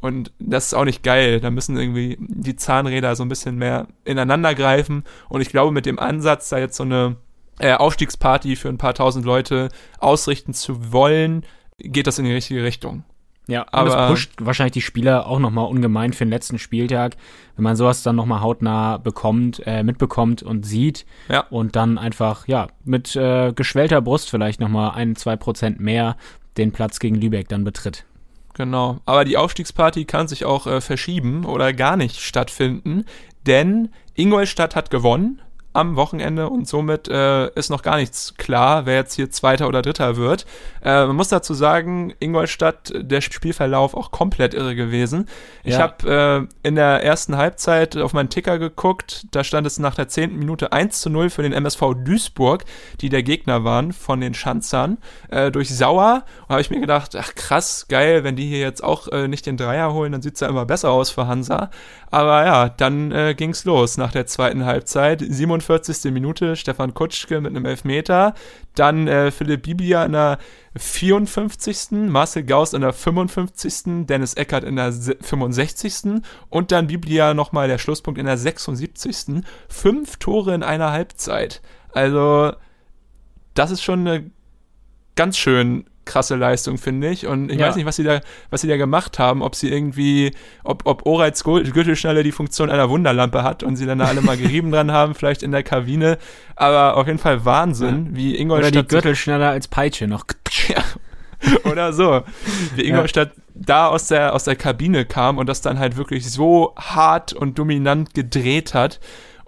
[0.00, 1.40] Und das ist auch nicht geil.
[1.40, 5.04] Da müssen irgendwie die Zahnräder so ein bisschen mehr ineinander greifen.
[5.28, 7.16] Und ich glaube, mit dem Ansatz, da jetzt so eine
[7.58, 11.44] äh, Aufstiegsparty für ein paar tausend Leute ausrichten zu wollen,
[11.78, 13.04] geht das in die richtige Richtung.
[13.46, 17.16] Ja, aber das pusht wahrscheinlich die Spieler auch nochmal ungemein für den letzten Spieltag,
[17.56, 21.40] wenn man sowas dann nochmal hautnah bekommt, äh, mitbekommt und sieht ja.
[21.50, 26.16] und dann einfach, ja, mit äh, geschwellter Brust vielleicht nochmal ein, zwei Prozent mehr
[26.58, 28.04] den Platz gegen Lübeck dann betritt.
[28.60, 28.98] Genau.
[29.06, 33.06] Aber die Aufstiegsparty kann sich auch äh, verschieben oder gar nicht stattfinden,
[33.46, 35.40] denn Ingolstadt hat gewonnen
[35.72, 39.82] am Wochenende und somit äh, ist noch gar nichts klar, wer jetzt hier Zweiter oder
[39.82, 40.44] Dritter wird.
[40.82, 45.28] Äh, man muss dazu sagen, Ingolstadt, der Spielverlauf auch komplett irre gewesen.
[45.62, 45.80] Ich ja.
[45.80, 50.08] habe äh, in der ersten Halbzeit auf meinen Ticker geguckt, da stand es nach der
[50.08, 52.64] zehnten Minute 1 zu 0 für den MSV Duisburg,
[53.00, 54.98] die der Gegner waren von den Schanzern,
[55.28, 56.24] äh, durch Sauer.
[56.42, 59.46] Und habe ich mir gedacht, ach krass, geil, wenn die hier jetzt auch äh, nicht
[59.46, 61.70] den Dreier holen, dann sieht's ja immer besser aus für Hansa.
[62.10, 65.22] Aber ja, dann äh, ging's los nach der zweiten Halbzeit.
[65.60, 66.12] 47.
[66.12, 68.34] Minute, Stefan Kutschke mit einem Elfmeter.
[68.74, 70.38] Dann äh, Philipp Biblia in der
[70.76, 71.92] 54.
[72.08, 74.06] Marcel Gauss in der 55.
[74.06, 76.22] Dennis Eckert in der 65.
[76.48, 79.42] Und dann Biblia nochmal der Schlusspunkt in der 76.
[79.68, 81.60] Fünf Tore in einer Halbzeit.
[81.92, 82.52] Also,
[83.54, 84.30] das ist schon eine
[85.16, 87.26] ganz schön krasse Leistung, finde ich.
[87.26, 87.68] Und ich Ja.
[87.68, 90.32] weiß nicht, was sie da, was sie da gemacht haben, ob sie irgendwie,
[90.64, 94.20] ob, ob Oreiz Gül- Gürtelschnalle die Funktion einer Wunderlampe hat und sie dann da alle
[94.20, 96.18] mal gerieben dran haben, vielleicht in der Kabine.
[96.56, 100.24] Aber auf jeden Fall Wahnsinn, wie Oder die Ingolstadt sich- Gürtel schneller als Peitsche noch.
[100.68, 100.82] ja.
[101.70, 102.22] Oder so.
[102.76, 106.74] Wie Ingolstadt da aus der, aus der Kabine kam und das dann halt wirklich so
[106.76, 109.00] hart und dominant gedreht hat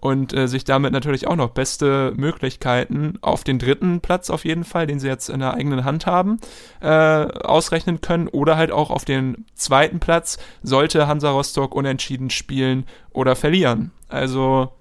[0.03, 4.65] und äh, sich damit natürlich auch noch beste Möglichkeiten auf den dritten Platz auf jeden
[4.65, 6.41] Fall, den sie jetzt in der eigenen Hand haben,
[6.81, 12.85] äh, ausrechnen können oder halt auch auf den zweiten Platz, sollte Hansa Rostock unentschieden spielen
[13.13, 13.93] oder verlieren.
[14.09, 14.73] Also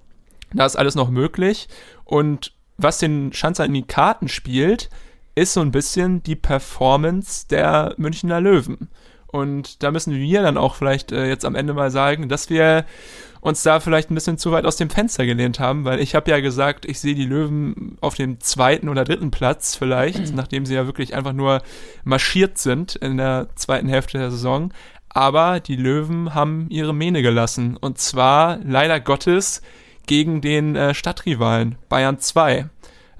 [0.52, 1.68] da ist alles noch möglich
[2.04, 4.90] und was den Schanzer in die Karten spielt,
[5.36, 8.88] ist so ein bisschen die Performance der Münchner Löwen.
[9.28, 12.84] Und da müssen wir dann auch vielleicht äh, jetzt am Ende mal sagen, dass wir
[13.42, 16.30] uns da vielleicht ein bisschen zu weit aus dem Fenster gelehnt haben, weil ich habe
[16.30, 20.74] ja gesagt, ich sehe die Löwen auf dem zweiten oder dritten Platz vielleicht, nachdem sie
[20.74, 21.60] ja wirklich einfach nur
[22.04, 24.72] marschiert sind in der zweiten Hälfte der Saison.
[25.08, 27.76] Aber die Löwen haben ihre Mähne gelassen.
[27.76, 29.60] Und zwar leider Gottes
[30.06, 32.70] gegen den äh, Stadtrivalen Bayern 2.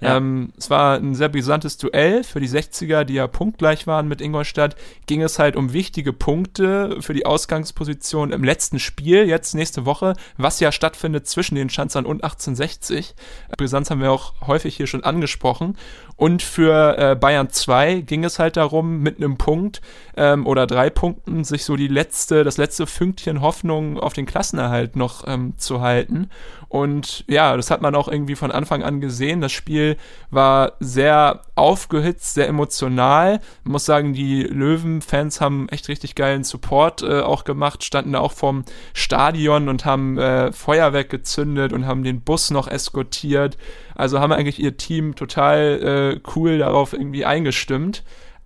[0.03, 0.16] Ja.
[0.16, 4.20] Ähm, es war ein sehr brisantes Duell für die 60er, die ja punktgleich waren mit
[4.20, 4.74] Ingolstadt.
[5.07, 10.14] Ging es halt um wichtige Punkte für die Ausgangsposition im letzten Spiel, jetzt nächste Woche,
[10.36, 13.14] was ja stattfindet zwischen den Schanzern und 1860.
[13.57, 15.76] Brisanz haben wir auch häufig hier schon angesprochen.
[16.23, 19.81] Und für äh, Bayern 2 ging es halt darum, mit einem Punkt
[20.16, 24.95] ähm, oder drei Punkten sich so die letzte, das letzte Fünkchen Hoffnung auf den Klassenerhalt
[24.95, 26.31] noch ähm, zu halten.
[26.68, 29.41] Und ja, das hat man auch irgendwie von Anfang an gesehen.
[29.41, 29.97] Das Spiel
[30.31, 33.41] war sehr aufgehitzt, sehr emotional.
[33.64, 38.20] Ich muss sagen, die Löwen-Fans haben echt richtig geilen Support äh, auch gemacht, standen da
[38.20, 38.64] auch vorm
[38.95, 43.59] Stadion und haben äh, Feuerwerk gezündet und haben den Bus noch eskortiert.
[43.95, 48.03] Also haben eigentlich ihr Team total äh, cool darauf irgendwie eingestimmt.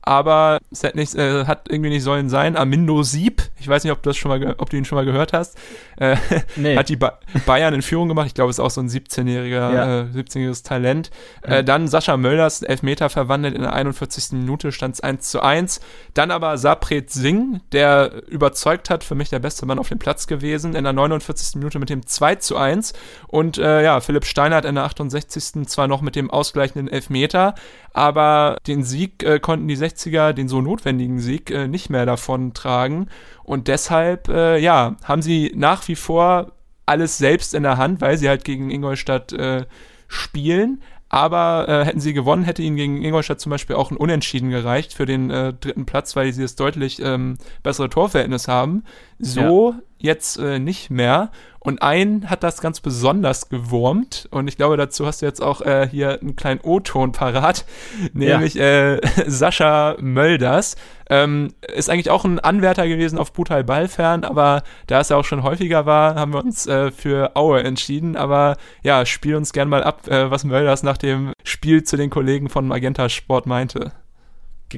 [0.06, 2.56] Aber es hat, nicht, äh, hat irgendwie nicht sollen sein.
[2.56, 5.04] Amindo Sieb, ich weiß nicht, ob, du das schon mal, ob du ihn schon mal
[5.04, 5.58] gehört hast,
[5.98, 6.16] äh,
[6.56, 6.76] Nee.
[6.76, 8.28] hat die ba Bayern in Führung gemacht.
[8.28, 10.00] Ich glaube, ist auch so ein 17-jähriger, Ja.
[10.02, 11.10] äh, 17-jähriges Talent.
[11.42, 14.32] Äh, dann Sascha Mölders, Elfmeter verwandelt in der 41.
[14.38, 15.80] Minute, stand es 1 zu 1.
[16.14, 20.28] Dann aber Sapret Singh, der überzeugt hat, für mich der beste Mann auf dem Platz
[20.28, 21.56] gewesen, in der 49.
[21.56, 22.92] Minute mit dem 2 zu 1.
[23.26, 25.66] Und äh, ja, Philipp Steinert in der 68.
[25.66, 27.56] zwar noch mit dem ausgleichenden Elfmeter,
[27.96, 32.52] aber den Sieg äh, konnten die 60er, den so notwendigen Sieg, äh, nicht mehr davon
[32.52, 33.08] tragen.
[33.42, 36.52] Und deshalb, äh, ja, haben sie nach wie vor
[36.84, 39.64] alles selbst in der Hand, weil sie halt gegen Ingolstadt äh,
[40.08, 40.82] spielen.
[41.08, 44.92] Aber äh, hätten sie gewonnen, hätte ihnen gegen Ingolstadt zum Beispiel auch ein Unentschieden gereicht
[44.92, 48.84] für den äh, dritten Platz, weil sie das deutlich ähm, bessere Torverhältnis haben.
[49.18, 51.30] So jetzt äh, nicht mehr.
[51.66, 54.28] Und einen hat das ganz besonders gewurmt.
[54.30, 57.64] Und ich glaube, dazu hast du jetzt auch äh, hier einen kleinen O-Ton parat,
[58.12, 60.76] nämlich äh, Sascha Mölders.
[61.10, 65.24] Ähm, ist eigentlich auch ein Anwärter gewesen auf Brutal Ballfern, aber da es ja auch
[65.24, 68.16] schon häufiger war, haben wir uns äh, für Aue entschieden.
[68.16, 72.10] Aber ja, spiel uns gern mal ab, äh, was Mölders nach dem Spiel zu den
[72.10, 73.90] Kollegen von Magenta Sport meinte.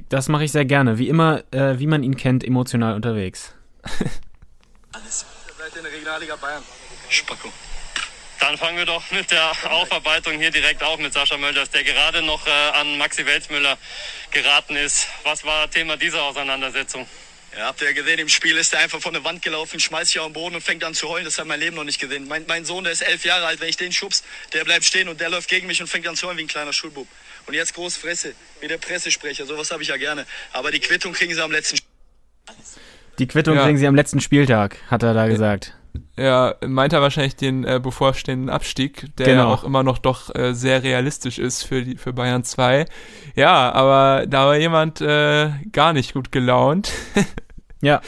[0.08, 0.98] Das mache ich sehr gerne.
[0.98, 3.54] Wie immer, äh, wie man ihn kennt, emotional unterwegs.
[5.58, 6.62] Seid ihr in der Regionalliga Bayern?
[7.08, 7.52] Spacko.
[8.40, 12.22] Dann fangen wir doch mit der Aufarbeitung hier direkt auf mit Sascha Mölders, der gerade
[12.22, 13.76] noch äh, an Maxi Welzmüller
[14.30, 15.08] geraten ist.
[15.24, 17.08] Was war Thema dieser Auseinandersetzung?
[17.56, 20.12] Ja, habt ihr ja gesehen, im Spiel ist er einfach von der Wand gelaufen, schmeißt
[20.12, 21.24] sich auf den Boden und fängt an zu heulen.
[21.24, 22.28] Das hat mein Leben noch nicht gesehen.
[22.28, 24.22] Mein, mein Sohn, der ist elf Jahre alt, wenn ich den schubs,
[24.52, 26.48] der bleibt stehen und der läuft gegen mich und fängt an zu heulen wie ein
[26.48, 27.08] kleiner Schulbub.
[27.46, 30.26] Und jetzt groß Fresse, wie der Pressesprecher, sowas habe ich ja gerne.
[30.52, 31.88] Aber die Quittung kriegen sie am letzten Spiel.
[33.18, 33.64] Die Quittung Ja.
[33.64, 35.74] kriegen sie am letzten Spieltag, hat er da gesagt.
[36.16, 39.52] Ja, meint er wahrscheinlich den äh, bevorstehenden Abstieg, der ja Genau.
[39.52, 42.84] auch immer noch doch äh, sehr realistisch ist für, die, für Bayern 2.
[43.34, 46.92] Ja, aber da war jemand äh, gar nicht gut gelaunt.
[47.80, 48.00] Ja.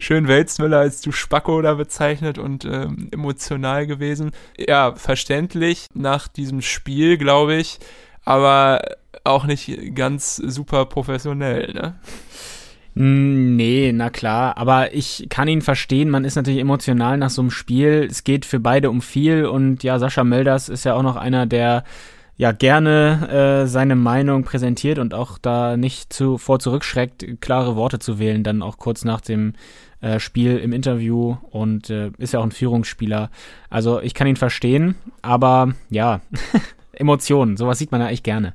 [0.00, 4.32] Schön Welzmüller als du Spacko da bezeichnet und ähm, emotional gewesen.
[4.58, 7.78] Ja, verständlich nach diesem Spiel, glaube ich,
[8.24, 8.82] aber
[9.22, 12.00] auch nicht ganz super professionell, ne?
[12.94, 17.42] Mm, Nee, na klar, aber ich kann ihn verstehen, man ist natürlich emotional nach so
[17.42, 18.06] einem Spiel.
[18.10, 21.46] Es geht für beide um viel und ja, Sascha Mölders ist ja auch noch einer,
[21.46, 21.84] der
[22.36, 27.98] ja gerne äh, seine Meinung präsentiert und auch da nicht zu, vor zurückschreckt, klare Worte
[27.98, 29.52] zu wählen, dann auch kurz nach dem
[30.00, 33.30] äh, Spiel im Interview und äh, ist ja auch ein Führungsspieler.
[33.70, 36.20] Also ich kann ihn verstehen, aber ja,
[36.92, 38.52] Emotionen, sowas sieht man ja echt gerne.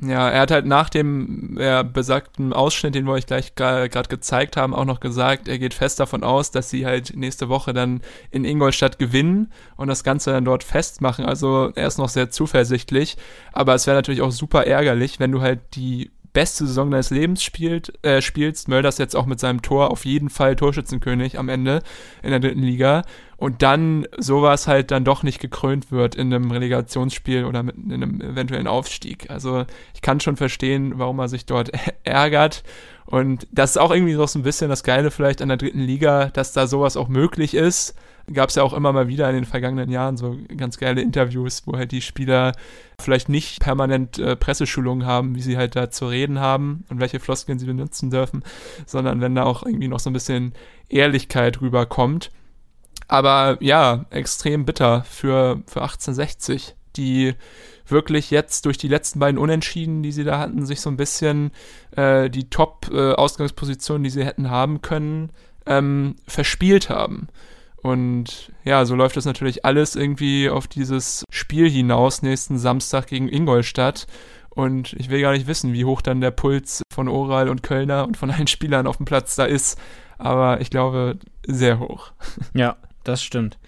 [0.00, 4.56] Ja, er hat halt nach dem äh, besagten Ausschnitt, den wir euch gleich gerade gezeigt
[4.56, 8.00] haben, auch noch gesagt, er geht fest davon aus, dass sie halt nächste Woche dann
[8.30, 11.24] in Ingolstadt gewinnen und das Ganze dann dort festmachen.
[11.24, 13.16] Also er ist noch sehr zuversichtlich,
[13.52, 17.42] aber es wäre natürlich auch super ärgerlich, wenn du halt die beste Saison deines Lebens
[17.42, 18.68] spielt, äh, spielst.
[18.68, 21.82] Mölders jetzt auch mit seinem Tor auf jeden Fall Torschützenkönig am Ende
[22.22, 23.02] in der dritten Liga.
[23.36, 27.92] Und dann sowas halt dann doch nicht gekrönt wird in einem Relegationsspiel oder mit in
[27.92, 29.30] einem eventuellen Aufstieg.
[29.30, 29.64] Also
[29.94, 31.70] ich kann schon verstehen, warum er sich dort
[32.04, 32.64] ärgert.
[33.06, 36.26] Und das ist auch irgendwie so ein bisschen das Geile vielleicht an der dritten Liga,
[36.26, 37.94] dass da sowas auch möglich ist
[38.32, 41.62] gab es ja auch immer mal wieder in den vergangenen Jahren so ganz geile Interviews,
[41.66, 42.52] wo halt die Spieler
[43.00, 47.20] vielleicht nicht permanent äh, Presseschulungen haben, wie sie halt da zu reden haben und welche
[47.20, 48.42] Floskeln sie benutzen dürfen,
[48.86, 50.52] sondern wenn da auch irgendwie noch so ein bisschen
[50.88, 52.30] Ehrlichkeit rüberkommt.
[53.06, 57.34] Aber ja, extrem bitter für, für 1860, die
[57.86, 61.52] wirklich jetzt durch die letzten beiden Unentschieden, die sie da hatten, sich so ein bisschen
[61.96, 65.30] äh, die Top-Ausgangsposition, äh, die sie hätten haben können,
[65.66, 67.28] ähm, verspielt haben.
[67.82, 73.28] Und ja, so läuft das natürlich alles irgendwie auf dieses Spiel hinaus nächsten Samstag gegen
[73.28, 74.06] Ingolstadt.
[74.50, 78.06] Und ich will gar nicht wissen, wie hoch dann der Puls von Oral und Kölner
[78.06, 79.78] und von allen Spielern auf dem Platz da ist.
[80.18, 82.10] Aber ich glaube, sehr hoch.
[82.54, 83.58] Ja, das stimmt.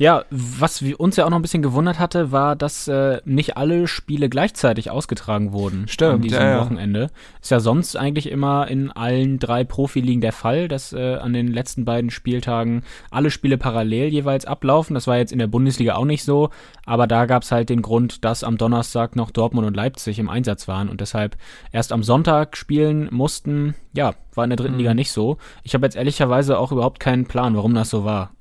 [0.00, 3.86] Ja, was uns ja auch noch ein bisschen gewundert hatte, war, dass äh, nicht alle
[3.86, 6.60] Spiele gleichzeitig ausgetragen wurden Stimmt, an diesem ja, ja.
[6.60, 7.10] Wochenende.
[7.42, 11.48] Ist ja sonst eigentlich immer in allen drei Profiligen der Fall, dass äh, an den
[11.48, 14.94] letzten beiden Spieltagen alle Spiele parallel jeweils ablaufen.
[14.94, 16.48] Das war jetzt in der Bundesliga auch nicht so,
[16.86, 20.30] aber da gab es halt den Grund, dass am Donnerstag noch Dortmund und Leipzig im
[20.30, 21.36] Einsatz waren und deshalb
[21.72, 23.74] erst am Sonntag spielen mussten.
[23.92, 24.78] Ja, war in der dritten mhm.
[24.78, 25.38] Liga nicht so.
[25.62, 28.32] Ich habe jetzt ehrlicherweise auch überhaupt keinen Plan, warum das so war.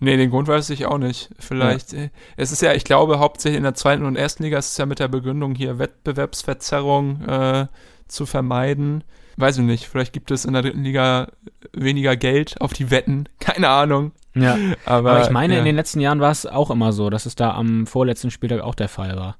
[0.00, 1.30] nee, den Grund weiß ich auch nicht.
[1.38, 1.92] Vielleicht.
[1.92, 2.04] Ja.
[2.04, 4.76] Äh, es ist ja, ich glaube, hauptsächlich in der zweiten und ersten Liga ist es
[4.76, 7.66] ja mit der Begründung hier Wettbewerbsverzerrung äh,
[8.06, 9.04] zu vermeiden.
[9.36, 11.28] Weiß ich nicht, vielleicht gibt es in der dritten Liga
[11.72, 13.28] weniger Geld auf die Wetten.
[13.40, 14.12] Keine Ahnung.
[14.34, 15.58] Ja, aber, aber ich meine, ja.
[15.60, 18.60] in den letzten Jahren war es auch immer so, dass es da am vorletzten Spieltag
[18.60, 19.36] auch der Fall war.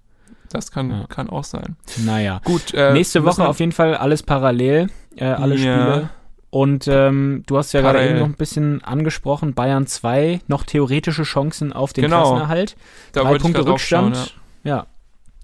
[0.50, 1.06] Das kann, ja.
[1.08, 1.76] kann auch sein.
[1.98, 2.40] Naja.
[2.44, 2.72] Gut.
[2.74, 5.60] Äh, Nächste Woche auf jeden Fall alles parallel, äh, alle ja.
[5.60, 6.10] Spiele.
[6.50, 11.24] Und ähm, du hast ja gerade eben noch ein bisschen angesprochen, Bayern 2, noch theoretische
[11.24, 12.22] Chancen auf den genau.
[12.22, 12.76] Klassenerhalt.
[13.12, 14.34] Da Drei Punkte Rückstand.
[14.64, 14.76] Ja.
[14.76, 14.86] ja.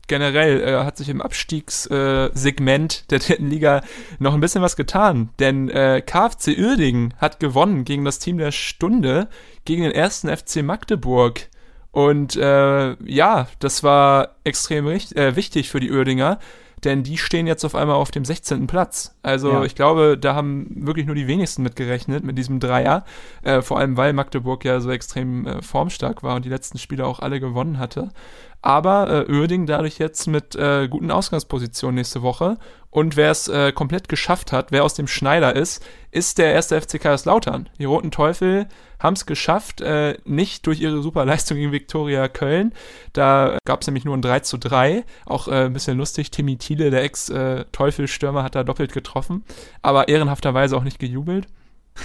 [0.07, 3.83] Generell äh, hat sich im Abstiegssegment äh, der dritten Liga
[4.19, 5.31] noch ein bisschen was getan.
[5.39, 9.29] Denn äh, KfC Uerdingen hat gewonnen gegen das Team der Stunde,
[9.65, 11.49] gegen den ersten FC Magdeburg.
[11.91, 16.39] Und äh, ja, das war extrem äh, wichtig für die Uerdinger,
[16.85, 18.67] denn die stehen jetzt auf einmal auf dem 16.
[18.67, 19.15] Platz.
[19.23, 19.65] Also ja.
[19.65, 23.05] ich glaube, da haben wirklich nur die wenigsten mitgerechnet mit diesem Dreier,
[23.43, 27.07] äh, vor allem weil Magdeburg ja so extrem äh, formstark war und die letzten Spiele
[27.07, 28.11] auch alle gewonnen hatte.
[28.63, 32.57] Aber äh, Uerding dadurch jetzt mit äh, guten Ausgangspositionen nächste Woche.
[32.89, 36.81] Und wer es äh, komplett geschafft hat, wer aus dem Schneider ist, ist der erste
[36.81, 37.69] FC Kaiserslautern.
[37.79, 38.67] Die Roten Teufel
[39.05, 42.73] haben es geschafft, äh, nicht durch ihre super Leistung gegen Viktoria Köln.
[43.13, 45.05] Da gab es nämlich nur ein 3 zu 3.
[45.27, 46.31] Auch äh, ein bisschen lustig.
[46.31, 49.45] Timmy Thiele, der Ex-Teufelstürmer, hat da doppelt getroffen.
[49.83, 51.47] Aber ehrenhafterweise auch nicht gejubelt.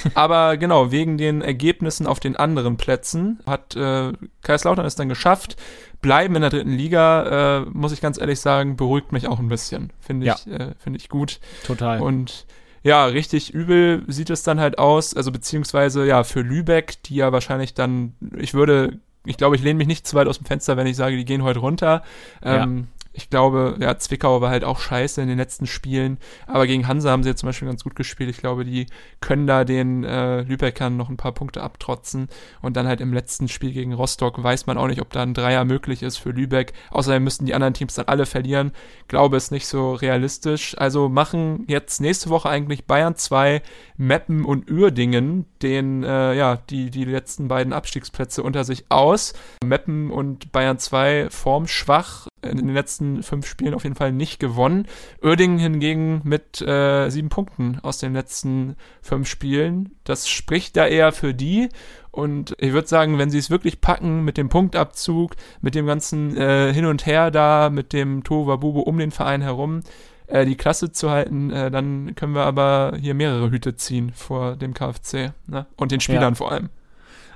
[0.13, 4.11] Aber genau, wegen den Ergebnissen auf den anderen Plätzen hat äh,
[4.43, 5.55] Kaiserslautern es dann geschafft.
[6.01, 9.47] Bleiben in der dritten Liga, äh, muss ich ganz ehrlich sagen, beruhigt mich auch ein
[9.47, 9.91] bisschen.
[9.99, 10.55] Finde ich, ja.
[10.55, 11.39] äh, finde ich gut.
[11.65, 12.01] Total.
[12.01, 12.45] Und
[12.84, 15.15] ja, richtig übel sieht es dann halt aus.
[15.15, 19.77] Also beziehungsweise ja, für Lübeck, die ja wahrscheinlich dann, ich würde, ich glaube, ich lehne
[19.77, 22.03] mich nicht zu weit aus dem Fenster, wenn ich sage, die gehen heute runter.
[22.41, 26.88] Ähm, ich glaube, ja, Zwickau war halt auch scheiße in den letzten Spielen, aber gegen
[26.88, 28.30] Hansa haben sie jetzt zum Beispiel ganz gut gespielt.
[28.30, 28.86] Ich glaube, die
[29.20, 32.28] können da den äh, Lübeckern noch ein paar Punkte abtrotzen
[32.62, 35.34] und dann halt im letzten Spiel gegen Rostock weiß man auch nicht, ob da ein
[35.34, 36.74] Dreier möglich ist für Lübeck.
[36.91, 38.72] Außerdem müssten die anderen Teams dann alle verlieren.
[39.07, 40.78] Glaube es nicht so realistisch.
[40.78, 43.62] Also machen jetzt nächste Woche eigentlich Bayern 2,
[43.97, 49.34] Meppen und Uerdingen den, äh, ja, die, die letzten beiden Abstiegsplätze unter sich aus.
[49.64, 54.85] Meppen und Bayern 2 formschwach in den letzten fünf Spielen auf jeden Fall nicht gewonnen.
[55.21, 59.95] Oerdingen hingegen mit äh, sieben Punkten aus den letzten fünf Spielen.
[60.03, 61.69] Das spricht da eher für die.
[62.11, 66.35] Und ich würde sagen, wenn sie es wirklich packen mit dem Punktabzug, mit dem ganzen
[66.35, 69.81] äh, Hin und Her da, mit dem Tohuwabubu um den Verein herum,
[70.27, 74.55] äh, die Klasse zu halten, äh, dann können wir aber hier mehrere Hüte ziehen vor
[74.55, 75.65] dem KfC ne?
[75.75, 76.35] und den Spielern ja.
[76.35, 76.69] vor allem.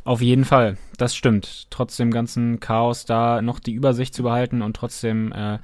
[0.04, 1.68] Auf jeden Fall, das stimmt.
[1.70, 5.60] Trotz dem ganzen Chaos da noch die Übersicht zu behalten und trotzdem, äh,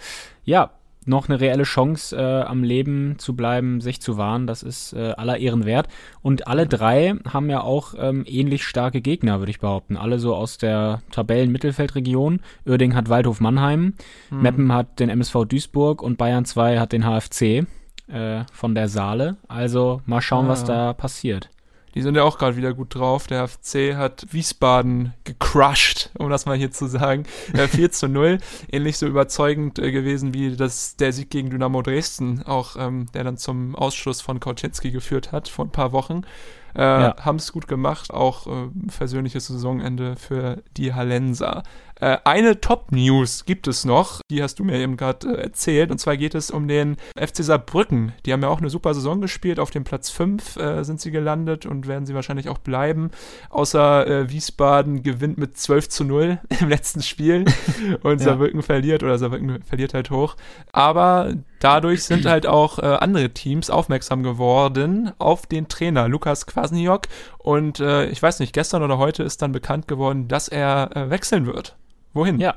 [0.45, 0.71] ja,
[1.05, 5.13] noch eine reelle Chance äh, am Leben zu bleiben, sich zu wahren, das ist äh,
[5.17, 5.87] aller Ehren wert.
[6.21, 9.97] Und alle drei haben ja auch ähm, ähnlich starke Gegner, würde ich behaupten.
[9.97, 12.41] Alle so aus der Tabellen-Mittelfeldregion.
[12.65, 13.93] Uerding hat Waldhof Mannheim,
[14.29, 14.41] hm.
[14.41, 17.65] Meppen hat den MSV Duisburg und Bayern 2 hat den HFC
[18.07, 19.37] äh, von der Saale.
[19.47, 20.49] Also mal schauen, ah.
[20.49, 21.49] was da passiert.
[21.95, 23.27] Die sind ja auch gerade wieder gut drauf.
[23.27, 27.23] Der FC hat Wiesbaden gecrushed, um das mal hier zu sagen.
[27.53, 28.37] Äh, 4 zu 0.
[28.71, 33.23] Ähnlich so überzeugend äh, gewesen wie das, der Sieg gegen Dynamo Dresden, auch ähm, der
[33.23, 36.23] dann zum Ausschluss von Kauczynski geführt hat vor ein paar Wochen.
[36.75, 37.15] Äh, ja.
[37.19, 41.63] Haben es gut gemacht, auch äh, versöhnliches Saisonende für die Hallenser.
[41.99, 45.99] Äh, eine Top-News gibt es noch, die hast du mir eben gerade äh, erzählt, und
[45.99, 48.13] zwar geht es um den FC Saarbrücken.
[48.25, 51.11] Die haben ja auch eine super Saison gespielt, auf dem Platz 5 äh, sind sie
[51.11, 53.11] gelandet und werden sie wahrscheinlich auch bleiben.
[53.49, 57.45] Außer äh, Wiesbaden gewinnt mit 12 zu 0 im letzten Spiel
[58.01, 58.25] und ja.
[58.25, 60.35] Saarbrücken verliert oder Saarbrücken verliert halt hoch.
[60.71, 67.07] Aber dadurch sind halt auch äh, andere Teams aufmerksam geworden auf den Trainer Lukas Kwasniok
[67.37, 71.75] und ich weiß nicht, gestern oder heute ist dann bekannt geworden, dass er wechseln wird.
[72.13, 72.39] Wohin?
[72.39, 72.55] Ja.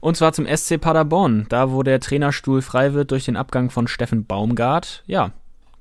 [0.00, 3.88] Und zwar zum SC Paderborn, da wo der Trainerstuhl frei wird durch den Abgang von
[3.88, 5.02] Steffen Baumgart.
[5.06, 5.32] Ja,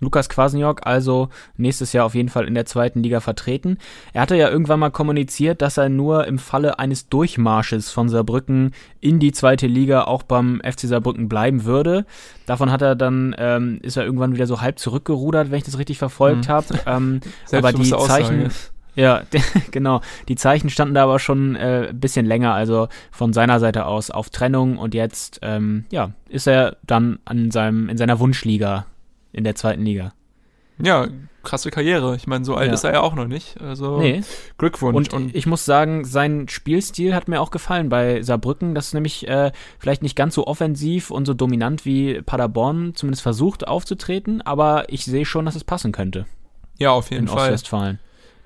[0.04, 3.78] Lukas Kwasniok also nächstes Jahr auf jeden Fall in der zweiten Liga vertreten.
[4.12, 8.74] Er hatte ja irgendwann mal kommuniziert, dass er nur im Falle eines Durchmarsches von Saarbrücken
[9.00, 12.06] in die zweite Liga auch beim FC Saarbrücken bleiben würde.
[12.46, 15.80] Davon hat er dann, ähm, ist er irgendwann wieder so halb zurückgerudert, wenn ich das
[15.80, 16.52] richtig verfolgt mhm.
[16.52, 16.80] habe.
[16.86, 18.52] Ähm, aber die Zeichen,
[18.96, 19.24] ja,
[19.72, 20.02] genau.
[20.28, 24.12] Die Zeichen standen da aber schon äh, ein bisschen länger, also von seiner Seite aus
[24.12, 28.86] auf Trennung und jetzt, ähm, ja, ist er dann an seinem, in seiner Wunschliga,
[29.32, 30.14] in der zweiten Liga.
[30.82, 31.08] Ja,
[31.44, 32.16] krasse Karriere.
[32.16, 32.74] Ich meine, so alt ja.
[32.74, 33.62] ist er ja auch noch nicht.
[33.62, 34.22] Also nee.
[34.58, 34.96] Glückwunsch.
[34.96, 38.74] Und, und, ich muss sagen, sein Spielstil hat mir auch gefallen bei Saarbrücken.
[38.74, 43.22] Das ist nämlich äh, vielleicht nicht ganz so offensiv und so dominant wie Paderborn zumindest
[43.22, 46.26] versucht aufzutreten, aber ich sehe schon, dass es passen könnte.
[46.80, 47.44] Ja, auf jeden in Fall.
[47.44, 48.00] Ostwestfalen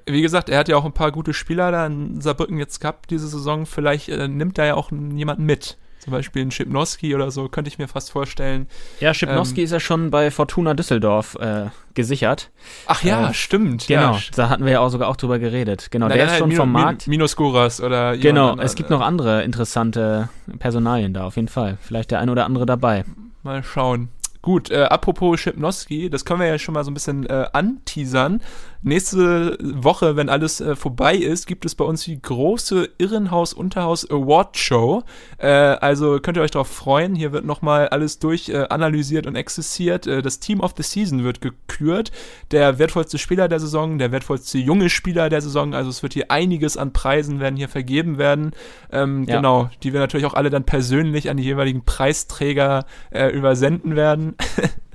[0.07, 3.09] wie gesagt, er hat ja auch ein paar gute Spieler da in Saarbrücken jetzt gehabt
[3.09, 3.65] diese Saison.
[3.65, 5.77] Vielleicht äh, nimmt er ja auch jemanden mit.
[5.99, 8.67] Zum Beispiel einen Schipnowski oder so, könnte ich mir fast vorstellen.
[9.01, 12.49] Ja, Schipnowski ähm, ist ja schon bei Fortuna Düsseldorf äh, gesichert.
[12.85, 13.87] Ach ja, äh, stimmt.
[13.87, 14.19] Genau, ja.
[14.33, 15.89] da hatten wir ja auch sogar auch drüber geredet.
[15.91, 17.07] Genau, Na, der ist halt schon Min vom Markt.
[17.07, 17.37] Min Minus
[17.81, 20.29] oder Genau, es gibt noch andere interessante
[20.59, 21.77] Personalien da, auf jeden Fall.
[21.81, 23.03] Vielleicht der ein oder andere dabei.
[23.43, 24.07] Mal schauen.
[24.47, 28.41] Gut, äh, apropos Schipnowski, das können wir ja schon mal so ein bisschen äh, anteasern.
[28.81, 34.57] Nächste Woche, wenn alles äh, vorbei ist, gibt es bei uns die große Irrenhaus-Unterhaus Award
[34.57, 35.03] Show.
[35.37, 37.15] Äh, also könnt ihr euch darauf freuen.
[37.15, 40.05] Hier wird nochmal alles durch äh, analysiert und exzessiert.
[40.05, 42.11] Äh, das Team of the Season wird gekürt.
[42.51, 45.73] Der wertvollste Spieler der Saison, der wertvollste junge Spieler der Saison.
[45.73, 48.51] Also es wird hier einiges an Preisen werden hier vergeben werden.
[48.91, 49.37] Ähm, ja.
[49.37, 54.35] Genau, die wir natürlich auch alle dann persönlich an die jeweiligen Preisträger äh, übersenden werden.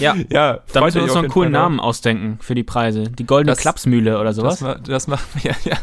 [0.00, 3.04] Ja, ja da müssen wir uns noch einen coolen Namen ausdenken für die Preise.
[3.04, 4.60] Die goldene das, Klapsmühle oder sowas.
[4.60, 5.76] Das, das machen wir, ja, ja.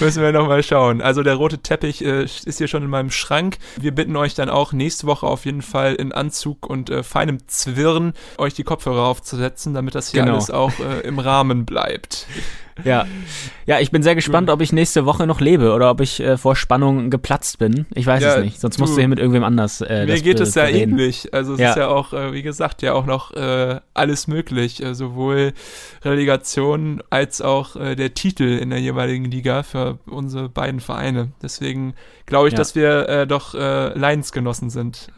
[0.00, 1.00] müssen wir nochmal schauen.
[1.00, 3.58] Also der rote Teppich äh, ist hier schon in meinem Schrank.
[3.78, 7.38] Wir bitten euch dann auch nächste Woche auf jeden Fall in Anzug und äh, feinem
[7.46, 10.34] Zwirn euch die Kopfhörer aufzusetzen, damit das hier genau.
[10.34, 12.26] alles auch äh, im Rahmen bleibt.
[12.84, 13.06] Ja.
[13.66, 16.36] Ja, ich bin sehr gespannt, ob ich nächste Woche noch lebe oder ob ich äh,
[16.36, 17.86] vor Spannung geplatzt bin.
[17.94, 18.60] Ich weiß ja, es nicht.
[18.60, 19.80] Sonst du, musst du hier mit irgendwem anders.
[19.80, 21.32] Äh, mir geht es ja ähnlich.
[21.34, 21.70] Also es ja.
[21.70, 24.82] ist ja auch, äh, wie gesagt, ja auch noch äh, alles möglich.
[24.82, 25.52] Äh, sowohl
[26.04, 31.32] Relegation als auch äh, der Titel in der jeweiligen Liga für unsere beiden Vereine.
[31.42, 31.94] Deswegen
[32.26, 32.58] glaube ich, ja.
[32.58, 35.08] dass wir doch Leidensgenossen sind.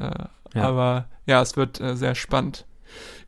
[0.55, 2.65] Aber ja, es wird sehr spannend.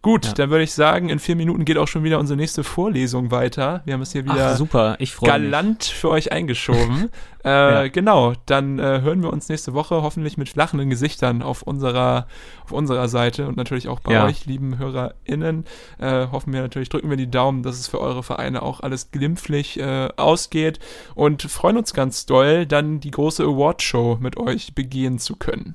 [0.02, 0.32] Gut, ja.
[0.32, 3.82] dann würde ich sagen, in vier Minuten geht auch schon wieder unsere nächste Vorlesung weiter.
[3.84, 4.96] Wir haben es hier wieder Ach, super.
[4.98, 5.94] Ich galant mich.
[5.94, 7.10] für euch eingeschoben.
[7.44, 7.88] äh, ja.
[7.88, 12.28] Genau, dann äh, hören wir uns nächste Woche hoffentlich mit lachenden Gesichtern auf unserer,
[12.64, 14.24] auf unserer Seite und natürlich auch bei ja.
[14.24, 15.66] euch, lieben HörerInnen.
[15.98, 19.10] Äh, hoffen wir natürlich, drücken wir die Daumen, dass es für eure Vereine auch alles
[19.10, 20.78] glimpflich äh, ausgeht
[21.14, 25.74] und freuen uns ganz doll, dann die große Awardshow mit euch begehen zu können.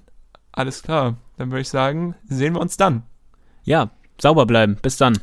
[0.52, 3.04] Alles klar, dann würde ich sagen, sehen wir uns dann.
[3.64, 3.92] Ja,
[4.22, 4.78] sauber bleiben.
[4.82, 5.20] Bis dann.